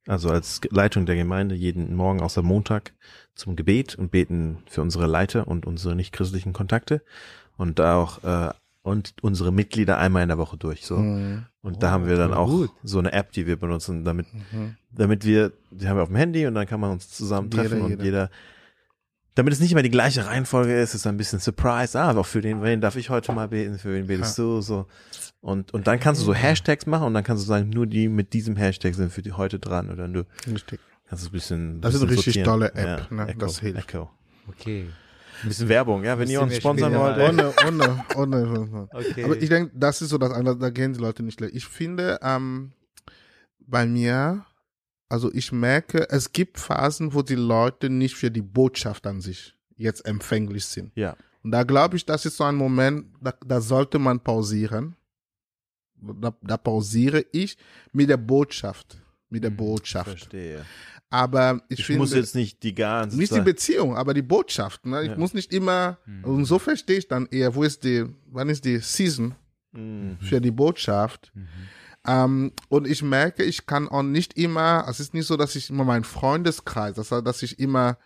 [0.08, 2.94] also als Leitung der Gemeinde, jeden Morgen außer Montag
[3.36, 7.04] zum Gebet und beten für unsere Leiter und unsere nichtchristlichen Kontakte
[7.58, 8.54] und da auch äh,
[8.88, 10.86] und unsere Mitglieder einmal in der Woche durch.
[10.86, 10.98] So.
[10.98, 11.46] Mhm.
[11.62, 12.70] Und da haben wir dann auch gut.
[12.84, 14.76] so eine App, die wir benutzen, damit, Mhm.
[14.92, 17.64] damit wir, die haben wir auf dem Handy und dann kann man uns zusammen Jeder,
[17.64, 18.04] treffen und jeder.
[18.04, 18.30] jeder,
[19.36, 22.00] damit es nicht immer die gleiche Reihenfolge ist, ist ein bisschen Surprise.
[22.00, 24.88] Ah, auch für den, wen darf ich heute mal beten, für wen betest du, so.
[25.42, 28.08] Und, und dann kannst du so Hashtags machen und dann kannst du sagen, nur die
[28.10, 30.80] mit diesem Hashtag sind für die heute dran oder du Richtig.
[31.08, 31.82] kannst es ein bisschen.
[31.82, 32.72] Das ist eine bisschen richtig sortieren.
[32.74, 33.28] tolle App, ne?
[33.28, 33.78] Echo, Das hilft.
[33.80, 34.10] Echo.
[34.48, 34.88] Okay.
[35.44, 37.18] Ein bisschen Werbung, ja, wenn ihr uns sponsern wollt.
[37.18, 38.90] Ohne, ohne, ohne.
[38.92, 39.24] Okay.
[39.24, 41.56] Aber ich denke, das ist so das andere, da gehen die Leute nicht schlecht.
[41.56, 42.72] Ich finde, ähm,
[43.60, 44.46] bei mir,
[45.10, 49.56] also ich merke, es gibt Phasen, wo die Leute nicht für die Botschaft an sich
[49.76, 50.92] jetzt empfänglich sind.
[50.96, 51.16] Ja.
[51.44, 54.96] Und da glaube ich, das ist so ein Moment, da, da sollte man pausieren.
[55.96, 57.58] Da, da pausiere ich
[57.92, 58.98] mit der Botschaft.
[59.30, 60.10] mit der Botschaft.
[60.10, 60.66] Verstehe.
[61.10, 63.40] Aber ich, Ich finde, muss jetzt nicht die ganze nicht die.
[63.42, 64.86] Beziehung, aber die Botschaft.
[64.86, 65.04] Ne?
[65.04, 65.18] Ich Ja.
[65.18, 68.80] muss nicht immer, und so verstehe ich dann eher, wo ist die, wann ist die
[68.80, 69.36] Season
[69.72, 70.18] Mhm.
[70.20, 71.32] für die Botschaft?
[72.06, 75.70] Ähm, und ich merke, ich kann auch nicht immer, es ist nicht so, dass ich
[75.70, 77.98] immer meinen Freundeskreis, das heißt, dass ich immer,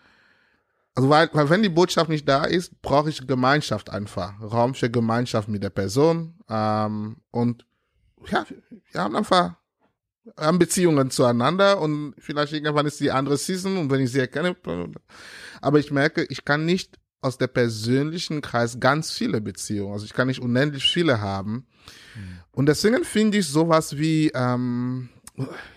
[0.95, 4.89] also weil, weil wenn die Botschaft nicht da ist, brauche ich Gemeinschaft einfach, Raum für
[4.89, 6.35] Gemeinschaft mit der Person.
[6.49, 7.65] Ähm, und
[8.29, 8.45] ja,
[8.91, 9.55] wir haben einfach
[10.37, 14.55] haben Beziehungen zueinander und vielleicht irgendwann ist die andere Season und wenn ich sie erkenne,
[15.61, 20.13] aber ich merke, ich kann nicht aus der persönlichen Kreis ganz viele Beziehungen, also ich
[20.13, 21.67] kann nicht unendlich viele haben.
[22.51, 25.09] Und deswegen finde ich sowas wie, ähm,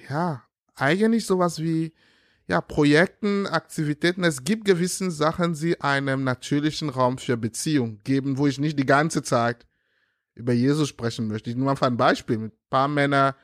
[0.09, 0.43] ja,
[0.75, 1.93] eigentlich sowas wie,
[2.47, 4.25] ja, Projekten, Aktivitäten.
[4.25, 8.87] Es gibt gewissen Sachen, die einem natürlichen Raum für Beziehung geben, wo ich nicht die
[8.87, 9.67] ganze Zeit
[10.35, 11.51] über Jesus sprechen möchte.
[11.51, 12.39] Ich nehme einfach ein Beispiel.
[12.39, 13.35] Mit ein paar Männern,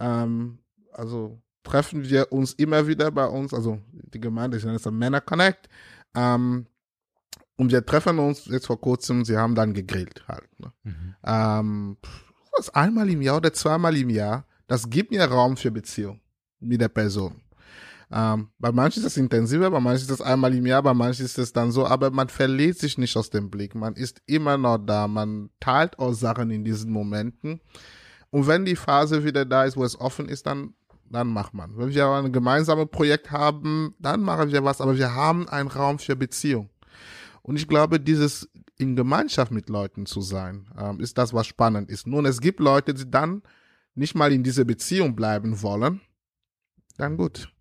[0.00, 0.58] ähm,
[0.92, 4.96] also treffen wir uns immer wieder bei uns, also die Gemeinde, ich nenne es dann
[4.96, 5.68] Männer Connect.
[6.14, 6.66] Ähm,
[7.56, 10.48] und wir treffen uns jetzt vor kurzem, sie haben dann gegrillt halt.
[10.58, 10.72] Ne?
[10.84, 11.14] Mhm.
[11.24, 11.96] Ähm,
[12.56, 16.20] was einmal im Jahr oder zweimal im Jahr, das gibt mir Raum für Beziehung
[16.60, 17.42] mit der Person.
[18.10, 21.26] Ähm, bei manchen ist das intensiver, bei manchen ist das einmal im Jahr, bei manchen
[21.26, 23.74] ist es dann so, aber man verliert sich nicht aus dem Blick.
[23.74, 27.60] Man ist immer noch da, man teilt auch Sachen in diesen Momenten.
[28.30, 30.74] Und wenn die Phase wieder da ist, wo es offen ist, dann,
[31.10, 31.76] dann macht man.
[31.76, 35.98] Wenn wir ein gemeinsames Projekt haben, dann machen wir was, aber wir haben einen Raum
[35.98, 36.68] für Beziehung.
[37.42, 41.90] Und ich glaube, dieses in Gemeinschaft mit Leuten zu sein, ähm, ist das, was spannend
[41.90, 42.06] ist.
[42.06, 43.42] Nun, es gibt Leute, die dann
[43.94, 46.00] nicht mal in diese Beziehung bleiben wollen.
[46.96, 47.52] Dann gut.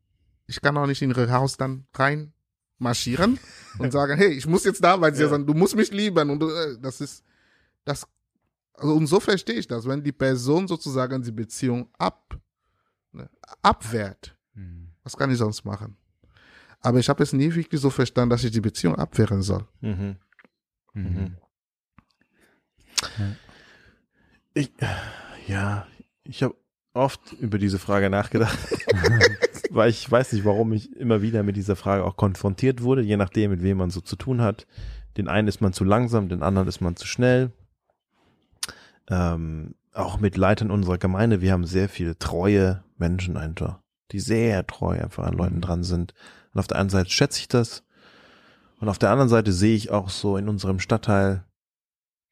[0.46, 2.34] Ich kann auch nicht in ihr Haus dann rein
[2.78, 3.40] marschieren
[3.80, 5.30] und sagen, hey, ich muss jetzt da dir Ja.
[5.30, 6.30] sein, du musst mich lieben.
[6.30, 7.24] Und äh, das ist,
[7.86, 8.06] das,
[8.78, 12.40] also und so verstehe ich das, wenn die Person sozusagen die Beziehung ab,
[13.12, 13.30] ne,
[13.62, 14.38] abwehrt.
[14.54, 14.90] Mhm.
[15.04, 15.98] Was kann ich sonst machen?
[16.82, 19.66] Aber ich habe es nie wirklich so verstanden, dass ich die Beziehung abwehren soll.
[19.82, 20.18] Mhm.
[20.94, 21.36] Mhm.
[24.54, 24.72] Ich,
[25.48, 25.88] ja,
[26.24, 26.56] ich habe
[26.94, 28.58] oft über diese Frage nachgedacht,
[29.70, 33.18] weil ich weiß nicht, warum ich immer wieder mit dieser Frage auch konfrontiert wurde, je
[33.18, 34.68] nachdem, mit wem man so zu tun hat.
[35.16, 37.52] Den einen ist man zu langsam, den anderen ist man zu schnell.
[39.10, 43.80] Ähm, auch mit Leitern unserer Gemeinde, wir haben sehr viele treue Menschen einfach,
[44.12, 46.14] die sehr treu einfach an Leuten dran sind.
[46.54, 47.84] Und auf der einen Seite schätze ich das.
[48.80, 51.46] Und auf der anderen Seite sehe ich auch so in unserem Stadtteil,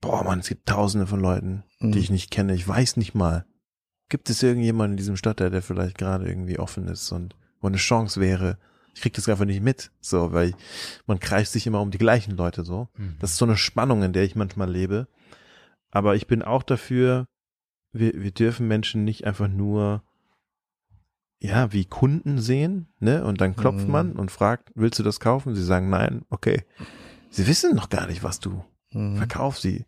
[0.01, 1.91] boah man, es gibt tausende von Leuten, Mhm.
[1.93, 2.53] die ich nicht kenne.
[2.53, 3.45] Ich weiß nicht mal.
[4.09, 7.77] Gibt es irgendjemanden in diesem Stadtteil, der vielleicht gerade irgendwie offen ist und wo eine
[7.77, 8.59] Chance wäre?
[8.93, 10.53] Ich krieg das einfach nicht mit, so, weil
[11.07, 12.87] man kreist sich immer um die gleichen Leute so.
[12.95, 13.15] Mhm.
[13.19, 15.07] Das ist so eine Spannung, in der ich manchmal lebe.
[15.95, 17.25] Aber ich bin auch dafür,
[17.93, 20.03] wir, wir dürfen Menschen nicht einfach nur,
[21.39, 23.23] ja, wie Kunden sehen, ne?
[23.23, 23.91] Und dann klopft Mhm.
[23.91, 25.55] man und fragt, willst du das kaufen?
[25.55, 26.63] Sie sagen nein, okay.
[27.29, 29.15] Sie wissen noch gar nicht, was du Mhm.
[29.17, 29.85] verkauf sie.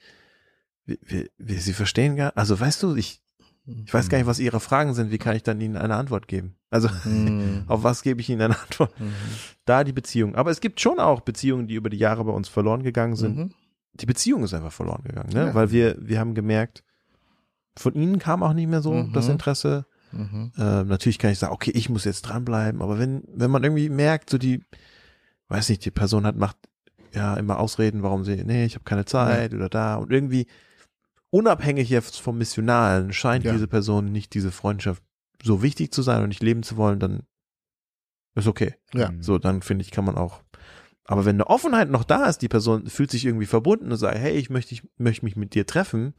[0.86, 3.22] Wir, wir, wir, sie verstehen gar, also weißt du, ich,
[3.66, 6.30] ich weiß gar nicht, was ihre Fragen sind, wie kann ich dann ihnen eine Antwort
[6.30, 6.55] geben?
[6.70, 7.64] Also, Mhm.
[7.68, 8.97] auf was gebe ich ihnen eine Antwort?
[8.97, 9.14] Mhm.
[9.66, 10.36] Da die Beziehung.
[10.36, 13.53] Aber es gibt schon auch Beziehungen, die über die Jahre bei uns verloren gegangen sind.
[14.00, 15.48] Die Beziehung ist einfach verloren gegangen, ne?
[15.48, 15.56] Ja.
[15.56, 16.84] Weil wir, wir haben gemerkt,
[17.78, 19.14] von ihnen kam auch nicht mehr so Mhm.
[19.14, 19.86] das Interesse.
[20.12, 20.52] Mhm.
[20.58, 23.89] Ähm, natürlich kann ich sagen, okay, ich muss jetzt dranbleiben, aber wenn, wenn man irgendwie
[23.89, 24.64] merkt, so die,
[25.50, 26.58] weiß nicht, die Person hat, macht
[27.14, 30.48] ja immer Ausreden, warum sie, nee, ich habe keine Zeit oder da und irgendwie
[31.30, 33.52] unabhängig jetzt vom Missionalen scheint Ja.
[33.52, 35.04] diese Person nicht diese Freundschaft
[35.43, 37.24] so wichtig zu sein und nicht leben zu wollen, dann
[38.36, 38.76] ist okay.
[38.93, 39.12] Ja.
[39.20, 40.41] So, dann finde ich, kann man auch.
[41.08, 44.18] Aber wenn eine Offenheit noch da ist, die Person fühlt sich irgendwie verbunden und sagt,
[44.18, 46.14] hey, ich möchte, ich möchte mich mit dir treffen,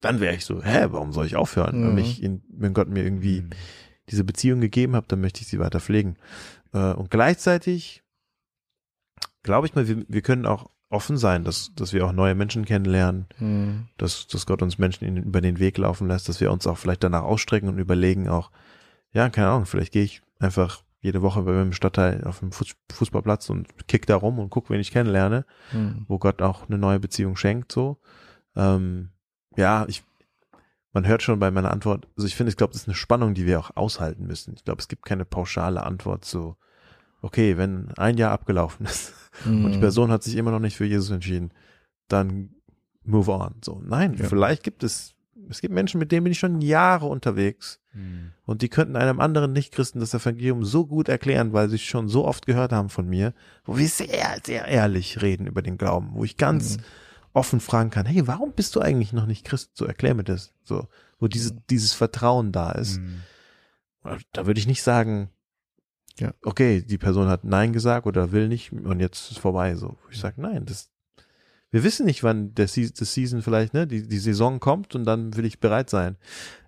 [0.00, 1.80] dann wäre ich so, hä, warum soll ich aufhören?
[1.80, 1.86] Mhm.
[1.86, 3.50] Wenn, mich in, wenn Gott mir irgendwie Mhm.
[4.10, 6.16] diese Beziehung gegeben hat, dann möchte ich sie weiter pflegen.
[6.72, 8.02] Äh, und gleichzeitig
[9.42, 12.64] glaube ich mal, wir, wir können auch offen sein, dass, dass wir auch neue Menschen
[12.64, 13.88] kennenlernen, Mhm.
[13.96, 16.76] dass, dass Gott uns Menschen in, über den Weg laufen lässt, dass wir uns auch
[16.78, 18.50] vielleicht danach ausstrecken und überlegen auch,
[19.12, 22.74] ja, keine Ahnung, vielleicht gehe ich einfach jede Woche bei meinem Stadtteil auf dem Fuß-
[22.92, 26.04] Fußballplatz und kick da rum und guck, wen ich kennenlerne, Mhm.
[26.08, 27.98] wo Gott auch eine neue Beziehung schenkt, so.
[28.56, 29.10] Ähm,
[29.56, 30.02] ja, ich,
[30.92, 33.34] man hört schon bei meiner Antwort, also ich finde, ich glaube, das ist eine Spannung,
[33.34, 34.54] die wir auch aushalten müssen.
[34.54, 36.56] Ich glaube, es gibt keine pauschale Antwort so,
[37.22, 39.12] okay, wenn ein Jahr abgelaufen ist
[39.44, 39.80] und die Mhm.
[39.80, 41.50] Person hat sich immer noch nicht für Jesus entschieden,
[42.08, 42.50] dann
[43.04, 43.54] move on.
[43.64, 44.26] So, nein, Ja.
[44.26, 45.14] vielleicht gibt es,
[45.50, 48.32] es gibt Menschen, mit denen bin ich schon Jahre unterwegs Mhm.
[48.46, 52.08] und die könnten einem anderen Nichtchristen das Evangelium so gut erklären, weil sie es schon
[52.08, 53.34] so oft gehört haben von mir,
[53.64, 56.82] wo wir sehr, sehr ehrlich reden über den Glauben, wo ich ganz Mhm.
[57.32, 59.70] offen fragen kann, hey, warum bist du eigentlich noch nicht Christ?
[59.74, 60.52] So, erklär mir das.
[60.62, 60.86] So,
[61.18, 62.98] wo dieses, dieses Vertrauen da ist.
[63.00, 63.22] Mhm.
[64.32, 65.28] da würde ich nicht sagen,
[66.18, 66.32] Ja.
[66.44, 69.74] okay, die Person hat Nein gesagt oder will nicht und jetzt ist vorbei.
[69.74, 70.90] So, ich sage nein, das,
[71.70, 75.04] wir wissen nicht, wann der Se das Season vielleicht, ne, die, die Saison kommt und
[75.04, 76.16] dann will ich bereit sein.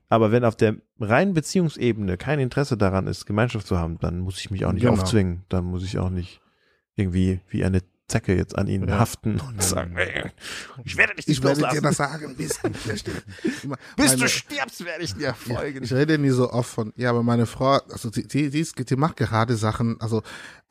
[0.08, 4.38] Aber wenn auf der reinen Beziehungsebene kein Interesse daran ist, Gemeinschaft zu haben, dann muss
[4.38, 4.94] ich mich auch nicht Genau.
[5.00, 5.44] aufzwingen.
[5.48, 6.40] Dann muss ich auch nicht
[6.96, 8.98] irgendwie wie eine Zecke jetzt an ihn Ja.
[8.98, 10.30] haften und sagen, ey,
[10.84, 12.58] ich werde dich nicht Ich werde dir das sagen, bis,
[13.62, 15.82] Immer- Bis meine- du stirbst, werde ich dir Ja, folgen.
[15.82, 18.96] ich rede nie so oft von, ja, aber meine Frau, also die, die, die, die
[18.96, 20.22] macht gerade Sachen, also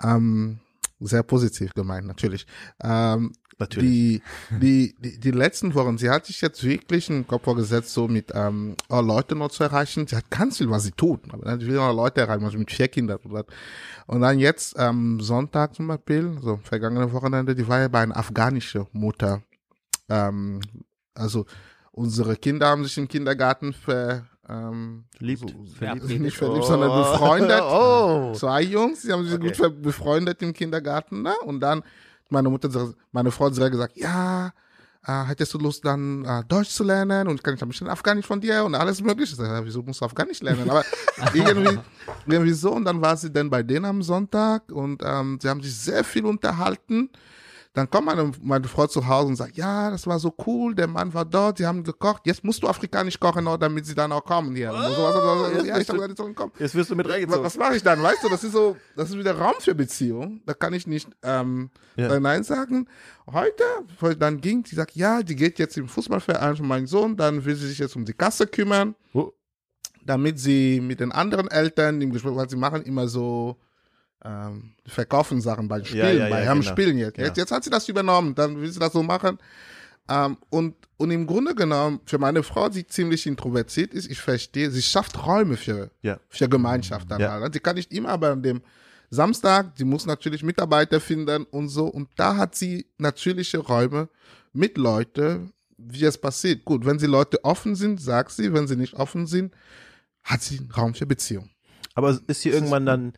[0.03, 0.59] ähm,
[0.99, 2.45] sehr positiv gemeint, natürlich.
[2.83, 3.89] Ähm, Natürlich.
[3.89, 4.21] Die,
[4.59, 8.31] die, die, die letzten Wochen, sie hat sich jetzt wirklich einen Kopf vorgesetzt, so mit
[8.33, 10.07] ähm, oh, Leute noch zu erreichen.
[10.07, 11.21] Sie hat ganz viel, was sie tut.
[11.31, 13.19] Aber dann will noch Leute erreichen, also mit vier Kindern.
[14.07, 18.17] Und dann- jetzt ähm, Sonntag zum Beispiel, so vergangene Wochenende, die war ja bei einer
[18.17, 19.43] afghanischen Mutter.
[20.09, 20.61] Ähm,
[21.13, 21.45] also
[21.91, 25.41] unsere Kinder haben sich im Kindergarten ver, ähm, Verliebt.
[25.41, 26.21] So, Verabredet.
[26.21, 27.61] nicht verliebt, sondern befreundet.
[27.63, 28.33] Oh.
[28.33, 29.53] Zwei Jungs, die haben sich Okay.
[29.69, 31.33] gut befreundet im Kindergarten, ne?
[31.45, 31.83] Und dann
[32.31, 34.51] meine Mutter, meine Frau hat direkt gesagt, ja,
[35.05, 38.25] äh, hättest du Lust dann äh, Deutsch zu lernen und kann ich ein bisschen Afghanisch
[38.25, 39.31] von dir und alles mögliche.
[39.31, 40.69] Ich sag, ja, wieso musst du Afghanisch lernen?
[40.69, 40.83] Aber
[41.33, 41.79] irgendwie,
[42.27, 45.61] irgendwie so und dann war sie dann bei denen am Sonntag und ähm, sie haben
[45.61, 47.09] sich sehr viel unterhalten.
[47.73, 50.87] Dann kommt meine, meine Frau zu Hause und sagt, ja, das war so cool, der
[50.87, 54.25] Mann war dort, sie haben gekocht, jetzt musst du afrikanisch kochen, damit sie dann auch
[54.25, 54.73] kommen hier.
[54.73, 56.51] Und so, was, jetzt ja, ich habe du- gar nicht so kommen.
[56.59, 57.45] Jetzt wirst du mit Was, reingezogen.
[57.45, 58.03] was mache ich dann?
[58.03, 60.41] Weißt du, das ist so, das ist wieder Raum für Beziehung.
[60.45, 62.19] Da kann ich nicht ähm, Ja.
[62.19, 62.89] Nein sagen.
[63.31, 63.63] Heute,
[64.17, 67.55] dann ging, die sagt, ja, die geht jetzt im Fußballverein von meinem Sohn, dann will
[67.55, 69.31] sie sich jetzt um die Kasse kümmern, Oh.
[70.05, 73.55] damit sie mit den anderen Eltern im Gespräch, weil sie machen immer so
[74.23, 76.65] ähm, verkaufen Sachen beim Spielen, ja, bei ja, genau.
[76.65, 77.17] Spielen jetzt.
[77.17, 77.37] Jetzt.
[77.37, 79.37] Jetzt hat sie das übernommen, dann will sie das so machen.
[80.09, 84.69] Ähm, und, und im Grunde genommen, für meine Frau, die ziemlich introvertiert ist, ich verstehe,
[84.71, 86.19] sie schafft Räume für, Ja.
[86.29, 87.31] für Gemeinschaft dann Ja.
[87.31, 87.53] halt.
[87.53, 88.61] Sie kann nicht immer, aber an dem
[89.09, 91.87] Samstag, sie muss natürlich Mitarbeiter finden und so.
[91.87, 94.09] Und da hat sie natürliche Räume
[94.53, 96.63] mit Leuten, wie es passiert.
[96.65, 99.53] Gut, wenn sie Leute offen sind, sagt sie, wenn sie nicht offen sind,
[100.23, 101.49] hat sie einen Raum für Beziehung.
[101.93, 103.13] Aber ist sie irgendwann dann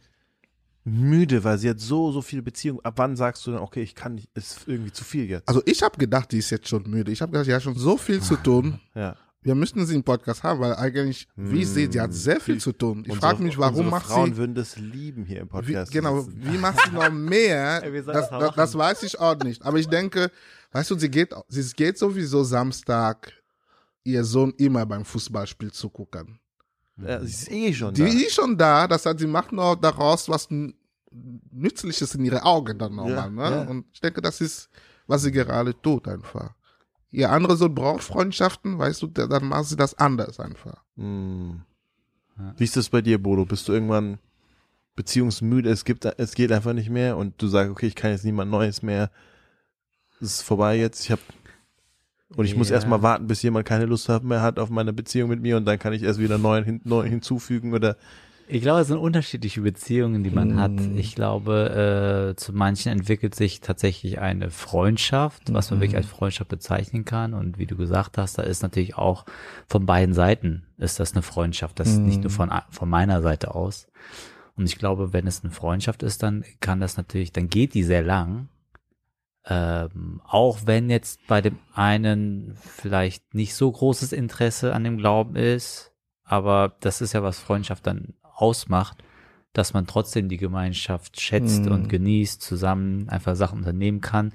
[0.84, 2.84] müde, weil sie hat so, so viele Beziehungen.
[2.84, 5.48] Ab wann sagst du dann, okay, ich kann nicht, ist irgendwie zu viel jetzt?
[5.48, 7.12] Also ich habe gedacht, die ist jetzt schon müde.
[7.12, 8.80] Ich habe gedacht, sie hat schon so viel zu tun.
[8.96, 9.16] Ja.
[9.42, 12.60] Wir müssten sie im Podcast haben, weil eigentlich, wie ich sehe, sie hat sehr viel
[12.60, 13.04] zu tun.
[13.06, 15.92] Ich frage mich, warum macht Frauen sie würden das lieben hier im Wie, Podcast.
[15.92, 16.54] genau, zu sitzen.
[16.54, 17.84] wie macht sie noch mehr?
[17.84, 19.62] Ey, das, das das, weiß ich auch nicht.
[19.64, 20.32] Aber ich denke,
[20.72, 23.34] weißt du, sie geht, sie geht sowieso Samstag
[24.06, 26.40] ihr Sohn immer beim Fußballspiel zugucken.
[26.98, 28.08] Ja, sie ist eh schon Die da.
[28.08, 30.48] ist schon da, das heißt, sie macht noch daraus was
[31.52, 33.16] Nützliches in ihre Augen dann nochmal.
[33.16, 33.56] Ja, ne?
[33.56, 33.62] ja.
[33.64, 34.70] Und ich denke, das ist,
[35.08, 36.54] was sie gerade tut einfach.
[37.12, 40.84] Ihr andere Sohn braucht Freundschaften, weißt du, dann macht sie das anders einfach.
[40.96, 41.62] Hm.
[42.38, 42.54] Ja.
[42.58, 43.46] Wie ist das bei dir, Bodo?
[43.46, 44.18] Bist du irgendwann
[44.96, 45.70] beziehungsmüde?
[45.70, 48.50] Es gibt, es geht einfach nicht mehr und du sagst, okay, ich kann jetzt niemand
[48.50, 49.12] Neues mehr.
[50.20, 51.04] Es ist vorbei jetzt.
[51.04, 51.22] Ich habe
[52.36, 52.76] und ich muss Ja.
[52.76, 55.66] erst mal warten, bis jemand keine Lust mehr hat auf meine Beziehung mit mir und
[55.66, 57.98] dann kann ich erst wieder neuen, hin, neu hinzufügen oder
[58.48, 60.72] Ich glaube, es sind unterschiedliche Beziehungen, die man hat.
[60.96, 66.50] Ich glaube, äh, zu manchen entwickelt sich tatsächlich eine Freundschaft, was man wirklich als Freundschaft
[66.50, 67.34] bezeichnen kann.
[67.34, 69.26] Und wie du gesagt hast, da ist natürlich auch
[69.68, 71.80] von beiden Seiten ist das eine Freundschaft.
[71.80, 73.88] Das ist nicht nur von, von meiner Seite aus.
[74.58, 77.84] Und ich glaube, wenn es eine Freundschaft ist, dann kann das natürlich, dann geht die
[77.84, 78.50] sehr lang.
[79.46, 85.36] Ähm, auch wenn jetzt bei dem einen vielleicht nicht so großes Interesse an dem Glauben
[85.36, 85.92] ist,
[86.24, 89.04] aber das ist ja was Freundschaft dann ausmacht,
[89.52, 91.72] dass man trotzdem die Gemeinschaft schätzt Mhm.
[91.72, 94.32] und genießt, zusammen einfach Sachen unternehmen kann.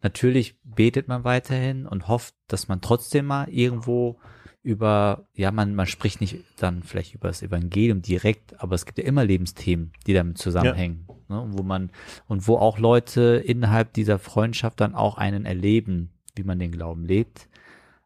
[0.00, 4.18] Natürlich betet man weiterhin und hofft, dass man trotzdem mal irgendwo
[4.62, 8.98] über, ja, man, man spricht nicht dann vielleicht über das Evangelium direkt, aber es gibt
[8.98, 11.90] ja immer Lebensthemen, die damit zusammenhängen, ne, wo man,
[12.28, 17.04] und wo auch Leute innerhalb dieser Freundschaft dann auch einen erleben, wie man den Glauben
[17.04, 17.48] lebt.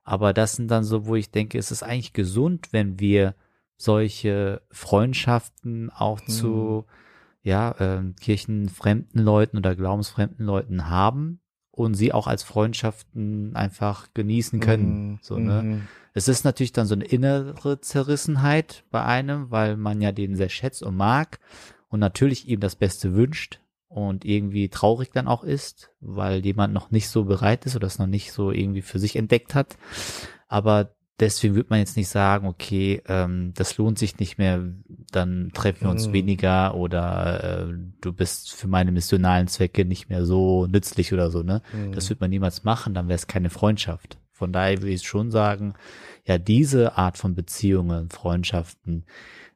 [0.03, 3.35] Aber das sind dann so, wo ich denke, es ist eigentlich gesund, wenn wir
[3.77, 6.87] solche Freundschaften auch zu
[7.43, 11.41] ja, ähm, kirchenfremden Leuten oder glaubensfremden Leuten haben
[11.77, 15.11] und sie auch als Freundschaften einfach genießen können.
[15.11, 15.18] Mhm.
[15.20, 15.62] So, ne?
[15.62, 15.83] Mhm.
[16.14, 20.49] Es ist natürlich dann so eine innere Zerrissenheit bei einem, weil man ja den sehr
[20.49, 21.39] schätzt und mag
[21.89, 26.91] und natürlich ihm das Beste wünscht und irgendwie traurig dann auch ist, weil jemand noch
[26.91, 29.77] nicht so bereit ist oder es noch nicht so irgendwie für sich entdeckt hat.
[30.49, 34.62] Aber deswegen wird man jetzt nicht sagen, okay, ähm, das lohnt sich nicht mehr,
[35.11, 36.12] dann treffen wir uns Mhm.
[36.12, 41.43] weniger oder äh, du bist für meine missionalen Zwecke nicht mehr so nützlich oder so,
[41.43, 41.62] ne?
[41.73, 41.93] Mhm.
[41.93, 44.19] Das wird man niemals machen, dann wäre es keine Freundschaft.
[44.33, 45.75] Von daher würde ich schon sagen,
[46.27, 49.05] ja, diese Art von Beziehungen, Freundschaften,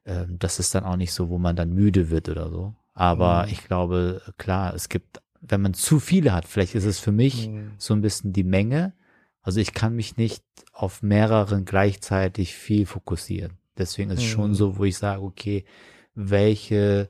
[0.05, 2.73] ähm, das ist dann auch nicht so, wo man dann müde wird oder so.
[2.93, 3.51] Aber Mhm.
[3.51, 7.49] ich glaube, klar, es gibt, wenn man zu viele hat, vielleicht ist es für mich
[7.49, 7.71] Mhm.
[7.77, 8.93] so ein bisschen die Menge.
[9.41, 13.57] Also ich kann mich nicht auf mehreren gleichzeitig viel fokussieren.
[13.77, 14.55] Deswegen ist es schon Mhm.
[14.55, 15.65] so, wo ich sage, okay,
[16.13, 17.09] welche,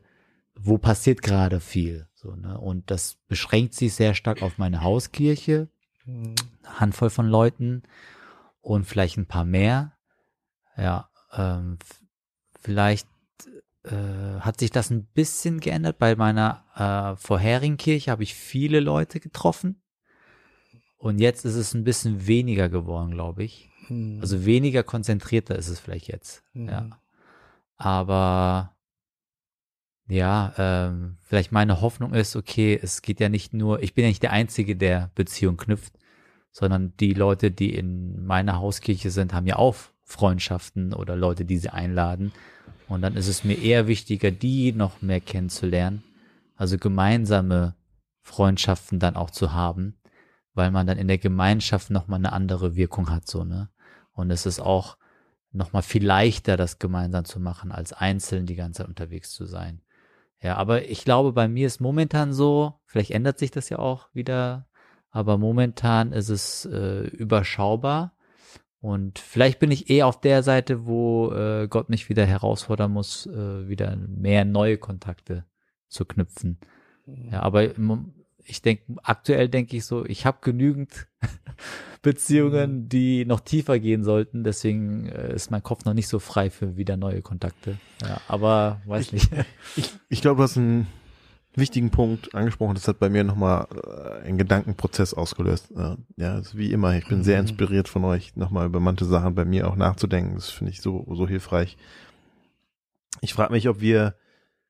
[0.56, 2.08] wo passiert gerade viel?
[2.14, 2.58] So, ne?
[2.60, 5.70] Und das beschränkt sich sehr stark auf meine Hauskirche,
[6.06, 6.36] Mhm.
[6.64, 7.84] eine Handvoll von Leuten
[8.62, 9.98] und vielleicht ein paar mehr.
[10.78, 11.78] Ja, ähm,
[12.60, 13.08] vielleicht
[13.84, 15.98] äh, hat sich das ein bisschen geändert.
[15.98, 19.82] Bei meiner äh, vorherigen Kirche habe ich viele Leute getroffen.
[21.02, 23.72] Und jetzt ist es ein bisschen weniger geworden, glaube ich.
[23.90, 24.20] Mhm.
[24.22, 26.44] Also weniger konzentrierter ist es vielleicht jetzt.
[26.54, 26.70] Mhm.
[26.70, 26.90] Ja.
[27.76, 28.76] Aber
[30.08, 34.10] ja, ähm, vielleicht meine Hoffnung ist, okay, es geht ja nicht nur, ich bin ja
[34.10, 35.94] nicht der Einzige, der Beziehung knüpft,
[36.52, 41.58] sondern die Leute, die in meiner Hauskirche sind, haben ja auch Freundschaften oder Leute, die
[41.58, 42.32] sie einladen.
[42.88, 46.04] Und dann ist es mir eher wichtiger, die noch mehr kennenzulernen.
[46.56, 47.74] Also gemeinsame
[48.22, 49.96] Freundschaften dann auch zu haben,
[50.54, 53.70] weil man dann in der Gemeinschaft nochmal eine andere Wirkung hat, so, ne?
[54.14, 54.98] Und es ist auch
[55.52, 59.82] nochmal viel leichter, das gemeinsam zu machen, als einzeln die ganze Zeit unterwegs zu sein.
[60.42, 64.10] Ja, aber ich glaube, bei mir ist momentan so, vielleicht ändert sich das ja auch
[64.14, 64.68] wieder,
[65.12, 68.16] aber momentan ist es äh, überschaubar.
[68.80, 73.28] Und vielleicht bin ich eher auf der Seite, wo äh, Gott mich wieder herausfordern muss,
[73.28, 75.46] äh, wieder mehr neue Kontakte
[75.88, 76.60] zu knüpfen.
[77.06, 78.14] Ja, aber im Mom-
[78.46, 81.08] ich denke, aktuell denke ich so, ich habe genügend
[82.02, 84.44] Beziehungen, die noch tiefer gehen sollten.
[84.44, 87.78] Deswegen äh, ist mein Kopf noch nicht so frei für wieder neue Kontakte.
[88.02, 89.30] Ja, aber weiß nicht.
[89.76, 90.88] Ich, ich glaube, du hast einen
[91.56, 92.74] wichtigen Punkt angesprochen.
[92.76, 93.68] Das hat bei mir nochmal
[94.24, 95.72] äh, einen Gedankenprozess ausgelöst.
[95.72, 96.96] Äh, ja, wie immer.
[96.98, 97.48] Ich bin sehr Mhm.
[97.50, 100.36] inspiriert von euch, nochmal über manche Sachen bei mir auch nachzudenken.
[100.36, 101.78] Das finde ich so, so hilfreich.
[103.22, 104.16] Ich frage mich, ob wir,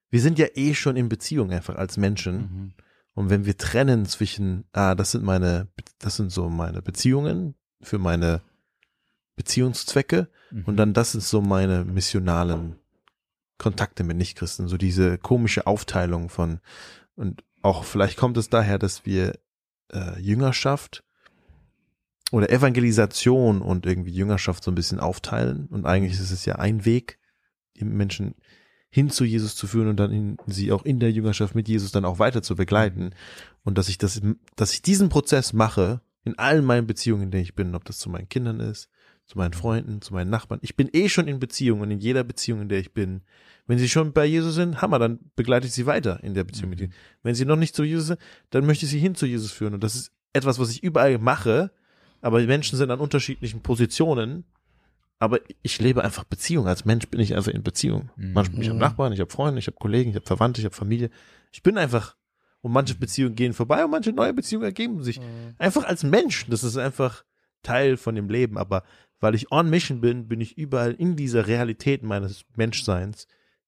[0.10, 2.36] wir sind ja eh schon in Beziehung einfach als Menschen.
[2.38, 2.74] Mhm.
[3.14, 5.68] Und wenn wir trennen zwischen, ah, das sind meine,
[5.99, 8.41] das sind so meine Beziehungen für meine
[9.36, 10.64] Beziehungszwecke Mhm.
[10.66, 12.76] und dann das sind so meine missionalen
[13.57, 16.59] Kontakte mit Nichtchristen, so diese komische Aufteilung von
[17.16, 19.39] und auch vielleicht kommt es daher, dass wir
[19.93, 21.03] äh, Jüngerschaft
[22.32, 26.86] oder Evangelisation und irgendwie Jüngerschaft so ein bisschen aufteilen und eigentlich ist es ja ein
[26.86, 27.20] Weg,
[27.78, 28.36] die Menschen
[28.92, 31.92] hin zu Jesus zu führen und dann in, sie auch in der Jüngerschaft mit Jesus
[31.92, 33.12] dann auch weiter zu begleiten
[33.64, 34.22] und dass ich das,
[34.58, 37.98] dass ich diesen Prozess mache in allen meinen Beziehungen, in denen ich bin, ob das
[37.98, 38.89] zu meinen Kindern ist,
[39.26, 40.60] zu meinen Freunden, zu meinen Nachbarn.
[40.62, 43.22] Ich bin eh schon in Beziehung und in jeder Beziehung, in der ich bin.
[43.66, 46.72] Wenn sie schon bei Jesus sind, Hammer, dann begleite ich sie weiter in der Beziehung
[46.72, 46.94] mit ihnen.
[47.24, 48.20] Wenn sie noch nicht zu Jesus sind,
[48.50, 49.74] dann möchte ich sie hin zu Jesus führen.
[49.74, 51.72] Und das ist etwas, was ich überall mache,
[52.22, 54.44] aber die Menschen sind an unterschiedlichen Positionen.
[55.22, 56.68] Aber ich lebe einfach Beziehung.
[56.68, 58.10] Als Mensch bin ich einfach in Beziehung.
[58.16, 58.34] Mhm.
[58.34, 60.74] Manchmal, ich habe Nachbarn, ich habe Freunde, ich habe Kollegen, ich habe Verwandte, ich habe
[60.74, 61.12] Familie.
[61.52, 62.16] Ich bin einfach,
[62.62, 65.22] und manche Beziehungen gehen vorbei und manche neue Beziehungen ergeben sich.
[65.60, 66.48] Einfach als Mensch.
[66.50, 67.24] Das ist einfach
[67.62, 68.58] Teil von dem Leben.
[68.58, 68.82] Aber
[69.20, 73.28] weil ich on Mission bin, bin ich überall in dieser Realität meines Menschseins.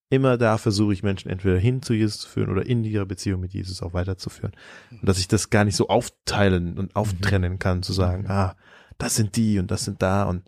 [0.10, 3.42] Immer da versuche ich Menschen entweder hin zu Jesus zu führen oder in ihrer Beziehung
[3.42, 4.54] mit Jesus auch weiterzuführen.
[4.90, 8.56] Und dass ich das gar nicht so aufteilen und auftrennen kann, zu sagen, ah,
[8.98, 10.42] das sind die und das sind da und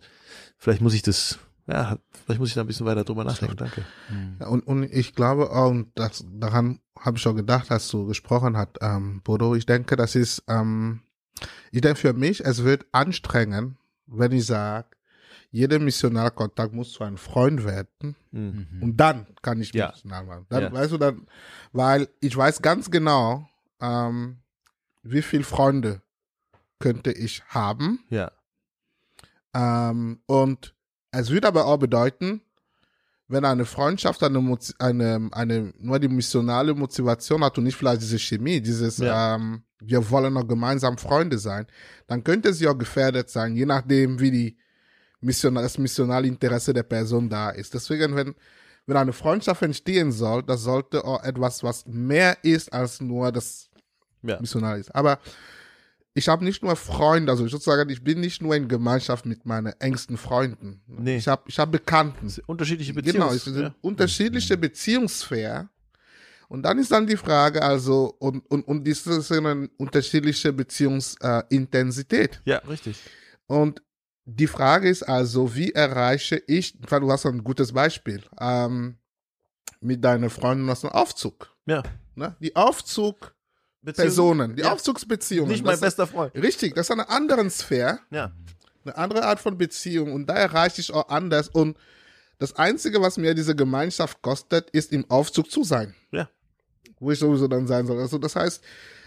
[0.58, 3.56] vielleicht muss ich das, ja, vielleicht muss ich da ein bisschen weiter drüber nachdenken.
[3.56, 3.84] Danke.
[4.40, 8.56] Ja, und, und ich glaube, ähm, das, daran habe ich schon gedacht, als du gesprochen
[8.56, 9.54] hast, ähm, Bodo.
[9.54, 11.00] Ich denke, das ist, ähm,
[11.70, 13.76] ich denke für mich, es wird anstrengend,
[14.06, 14.88] wenn ich sage,
[15.50, 18.14] jeder Missionarkontakt muss zu einem Freund werden.
[18.30, 18.66] Mhm.
[18.72, 18.82] Mhm.
[18.82, 19.88] Und dann kann ich Ja.
[19.88, 20.46] Missionar machen.
[20.48, 20.72] Dann, Ja.
[20.72, 21.26] weißt du, dann,
[21.72, 23.48] weil ich weiß ganz genau,
[23.80, 24.38] ähm,
[25.02, 26.02] wie viele Freunde
[26.78, 28.00] könnte ich haben.
[28.10, 28.32] Ja.
[29.56, 30.74] Ähm, und
[31.10, 32.42] es würde aber auch bedeuten,
[33.28, 38.18] wenn eine Freundschaft eine, eine, eine nur die missionale Motivation hat und nicht vielleicht diese
[38.18, 39.34] Chemie, dieses Ja.
[39.34, 41.66] ähm, wir wollen noch gemeinsam Freunde sein,
[42.06, 44.56] dann könnte sie auch gefährdet sein, je nachdem, wie die
[45.20, 47.74] Mission, das missionale Interesse der Person da ist.
[47.74, 48.34] Deswegen, wenn,
[48.86, 53.70] wenn eine Freundschaft entstehen soll, das sollte auch etwas, was mehr ist als nur das
[54.22, 54.40] Ja.
[54.40, 54.94] missional ist.
[54.94, 55.18] Aber
[56.16, 59.74] ich habe nicht nur Freunde, also sozusagen, ich bin nicht nur in Gemeinschaft mit meinen
[59.80, 60.80] engsten Freunden.
[60.86, 61.18] Nee.
[61.18, 62.32] Ich habe ich hab Bekannten.
[62.46, 63.20] Unterschiedliche Beziehungen.
[63.20, 63.74] Genau, es sind ja.
[63.82, 65.68] unterschiedliche Beziehungssphären.
[66.48, 72.40] Und dann ist dann die Frage, also, und, und, und das ist eine unterschiedliche Beziehungsintensität.
[72.46, 72.96] ja, richtig.
[73.46, 73.82] Und
[74.24, 78.96] die Frage ist also, wie erreiche ich, weil du hast ein gutes Beispiel, ähm,
[79.82, 81.54] mit deinen Freunden aus dem Aufzug.
[81.66, 81.82] Ja.
[82.14, 82.34] Ne?
[82.40, 82.56] Die
[83.86, 84.72] Aufzugpersonen, Beziehungen- die Ja.
[84.72, 85.50] Aufzugsbeziehungen.
[85.50, 86.34] Nicht mein das, bester Freund.
[86.34, 88.32] Richtig, das ist eine andere Sphäre, Ja.
[88.84, 91.76] eine andere Art von Beziehung und da erreiche ich auch anders und
[92.38, 95.94] das Einzige, was mir diese Gemeinschaft kostet, ist im Aufzug zu sein.
[96.10, 96.28] Ja.
[97.00, 97.98] Wo ich sowieso dann sein soll.
[98.00, 98.62] Also das heißt,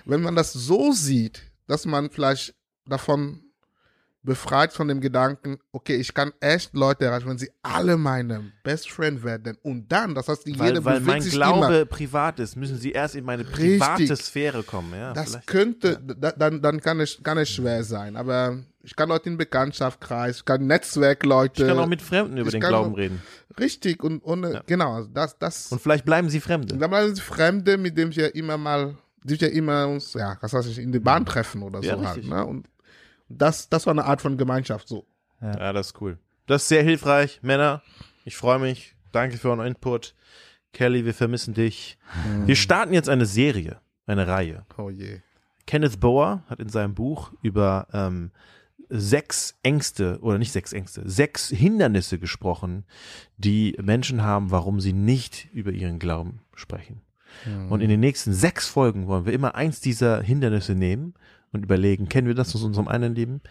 [0.06, 2.56] wenn man das so sieht, dass man vielleicht
[2.88, 3.44] davon
[4.22, 8.92] befreit von dem Gedanken, okay, ich kann echt Leute erreichen, wenn sie alle meine Best
[8.92, 9.58] Friend werden.
[9.64, 11.86] Und dann, das heißt, Weil, jeder weil bewegt mein Glaube immer.
[11.86, 13.80] privat ist, müssen sie erst in meine Richtig.
[13.80, 14.94] private Sphäre kommen.
[14.94, 15.48] Ja, Das vielleicht.
[15.48, 18.18] könnte, da, dann, dann kann es, kann es schwer sein.
[18.18, 21.62] Aber ich kann Leute in Bekanntschaftskreis, ich kann Netzwerkleute.
[21.64, 23.22] ich kann auch mit Fremden über ich den Glauben auch- reden.
[23.58, 24.62] Richtig, und, und Ja.
[24.66, 25.72] genau, das, das.
[25.72, 26.76] Und vielleicht bleiben sie Fremde.
[26.78, 30.54] dann bleiben es Fremde, mit denen wir immer mal, die wir immer uns, ja, was
[30.54, 32.18] weiß ich, in die Bahn treffen oder Ja, so halt.
[32.18, 32.32] richtig.
[32.32, 32.46] Ne?
[32.46, 32.68] Und
[33.30, 35.06] das, das war eine Art von Gemeinschaft so.
[35.42, 36.18] Ja, das ist cool.
[36.48, 37.40] Das ist sehr hilfreich.
[37.42, 37.82] Männer,
[38.26, 38.96] ich freue mich.
[39.12, 40.16] Danke für euren Input.
[40.74, 41.98] Kelly, wir vermissen dich.
[42.46, 44.66] Wir starten jetzt eine Serie, eine Reihe.
[44.78, 45.22] Oh je.
[45.66, 48.32] Kenneth Boer hat in seinem Buch über ähm,
[48.90, 52.86] sechs Ängste oder nicht sechs Ängste, sechs Hindernisse gesprochen,
[53.38, 57.02] die Menschen haben, warum sie nicht über ihren Glauben sprechen.
[57.70, 61.14] Und in den nächsten sechs Folgen wollen wir immer eins dieser Hindernisse nehmen
[61.52, 63.42] und überlegen, kennen wir das aus unserem eigenen Leben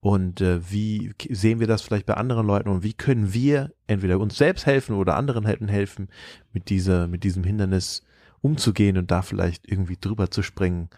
[0.00, 4.18] und äh, wie sehen wir das vielleicht bei anderen Leuten und wie können wir entweder
[4.20, 6.08] uns selbst helfen oder anderen helfen, helfen
[6.52, 8.02] mit dieser, mit diesem Hindernis
[8.40, 10.88] umzugehen und da vielleicht irgendwie drüber zu springen.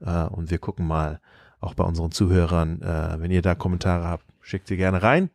[0.00, 1.20] Äh, und wir gucken mal
[1.60, 5.30] auch bei unseren Zuhörern, äh, wenn ihr da Kommentare habt, schickt sie gerne rein.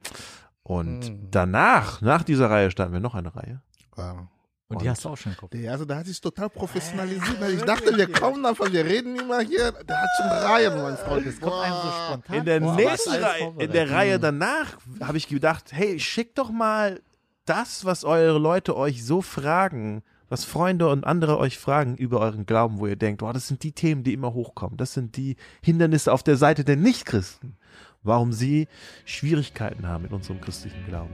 [0.63, 1.27] Und Mhm.
[1.31, 3.61] danach, nach dieser Reihe, starten wir noch eine Reihe.
[3.95, 4.27] Wow.
[4.71, 5.49] Und die hast du auch schon Kopf.
[5.51, 7.39] Der, also, der hat sich total professionalisiert.
[7.39, 9.71] weil ich dachte, wir kommen einfach, wir reden immer hier.
[9.71, 11.25] Der hat schon Reihen, mein Freund.
[11.25, 15.17] Das kommt einem so spontan In der aber nächsten Reihe, in der Reihe danach habe
[15.17, 17.01] ich gedacht, hey, schickt doch mal
[17.45, 22.45] das, was eure Leute euch so fragen, was Freunde und andere euch fragen über euren
[22.45, 24.77] Glauben, wo ihr denkt, oh, das sind die Themen, die immer hochkommen.
[24.77, 27.57] Das sind die Hindernisse auf der Seite der Nichtchristen.
[28.03, 28.67] Warum sie
[29.05, 31.13] Schwierigkeiten haben mit unserem christlichen Glauben.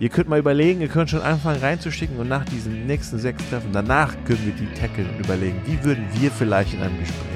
[0.00, 3.70] Ihr könnt mal überlegen, ihr könnt schon anfangen reinzuschicken und nach diesen nächsten sechs Treffen,
[3.72, 7.28] danach können wir die tackeln und überlegen, wie würden wir vielleicht in einem Gespräch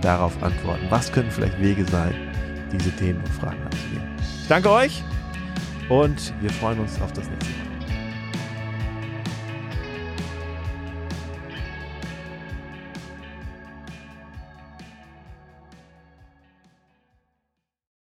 [0.00, 0.84] darauf antworten?
[0.90, 2.14] Was könnten vielleicht Wege sein,
[2.72, 4.02] diese Themen und Fragen anzugehen?
[4.42, 5.04] Ich danke euch
[5.88, 7.63] und wir freuen uns auf das nächste Mal.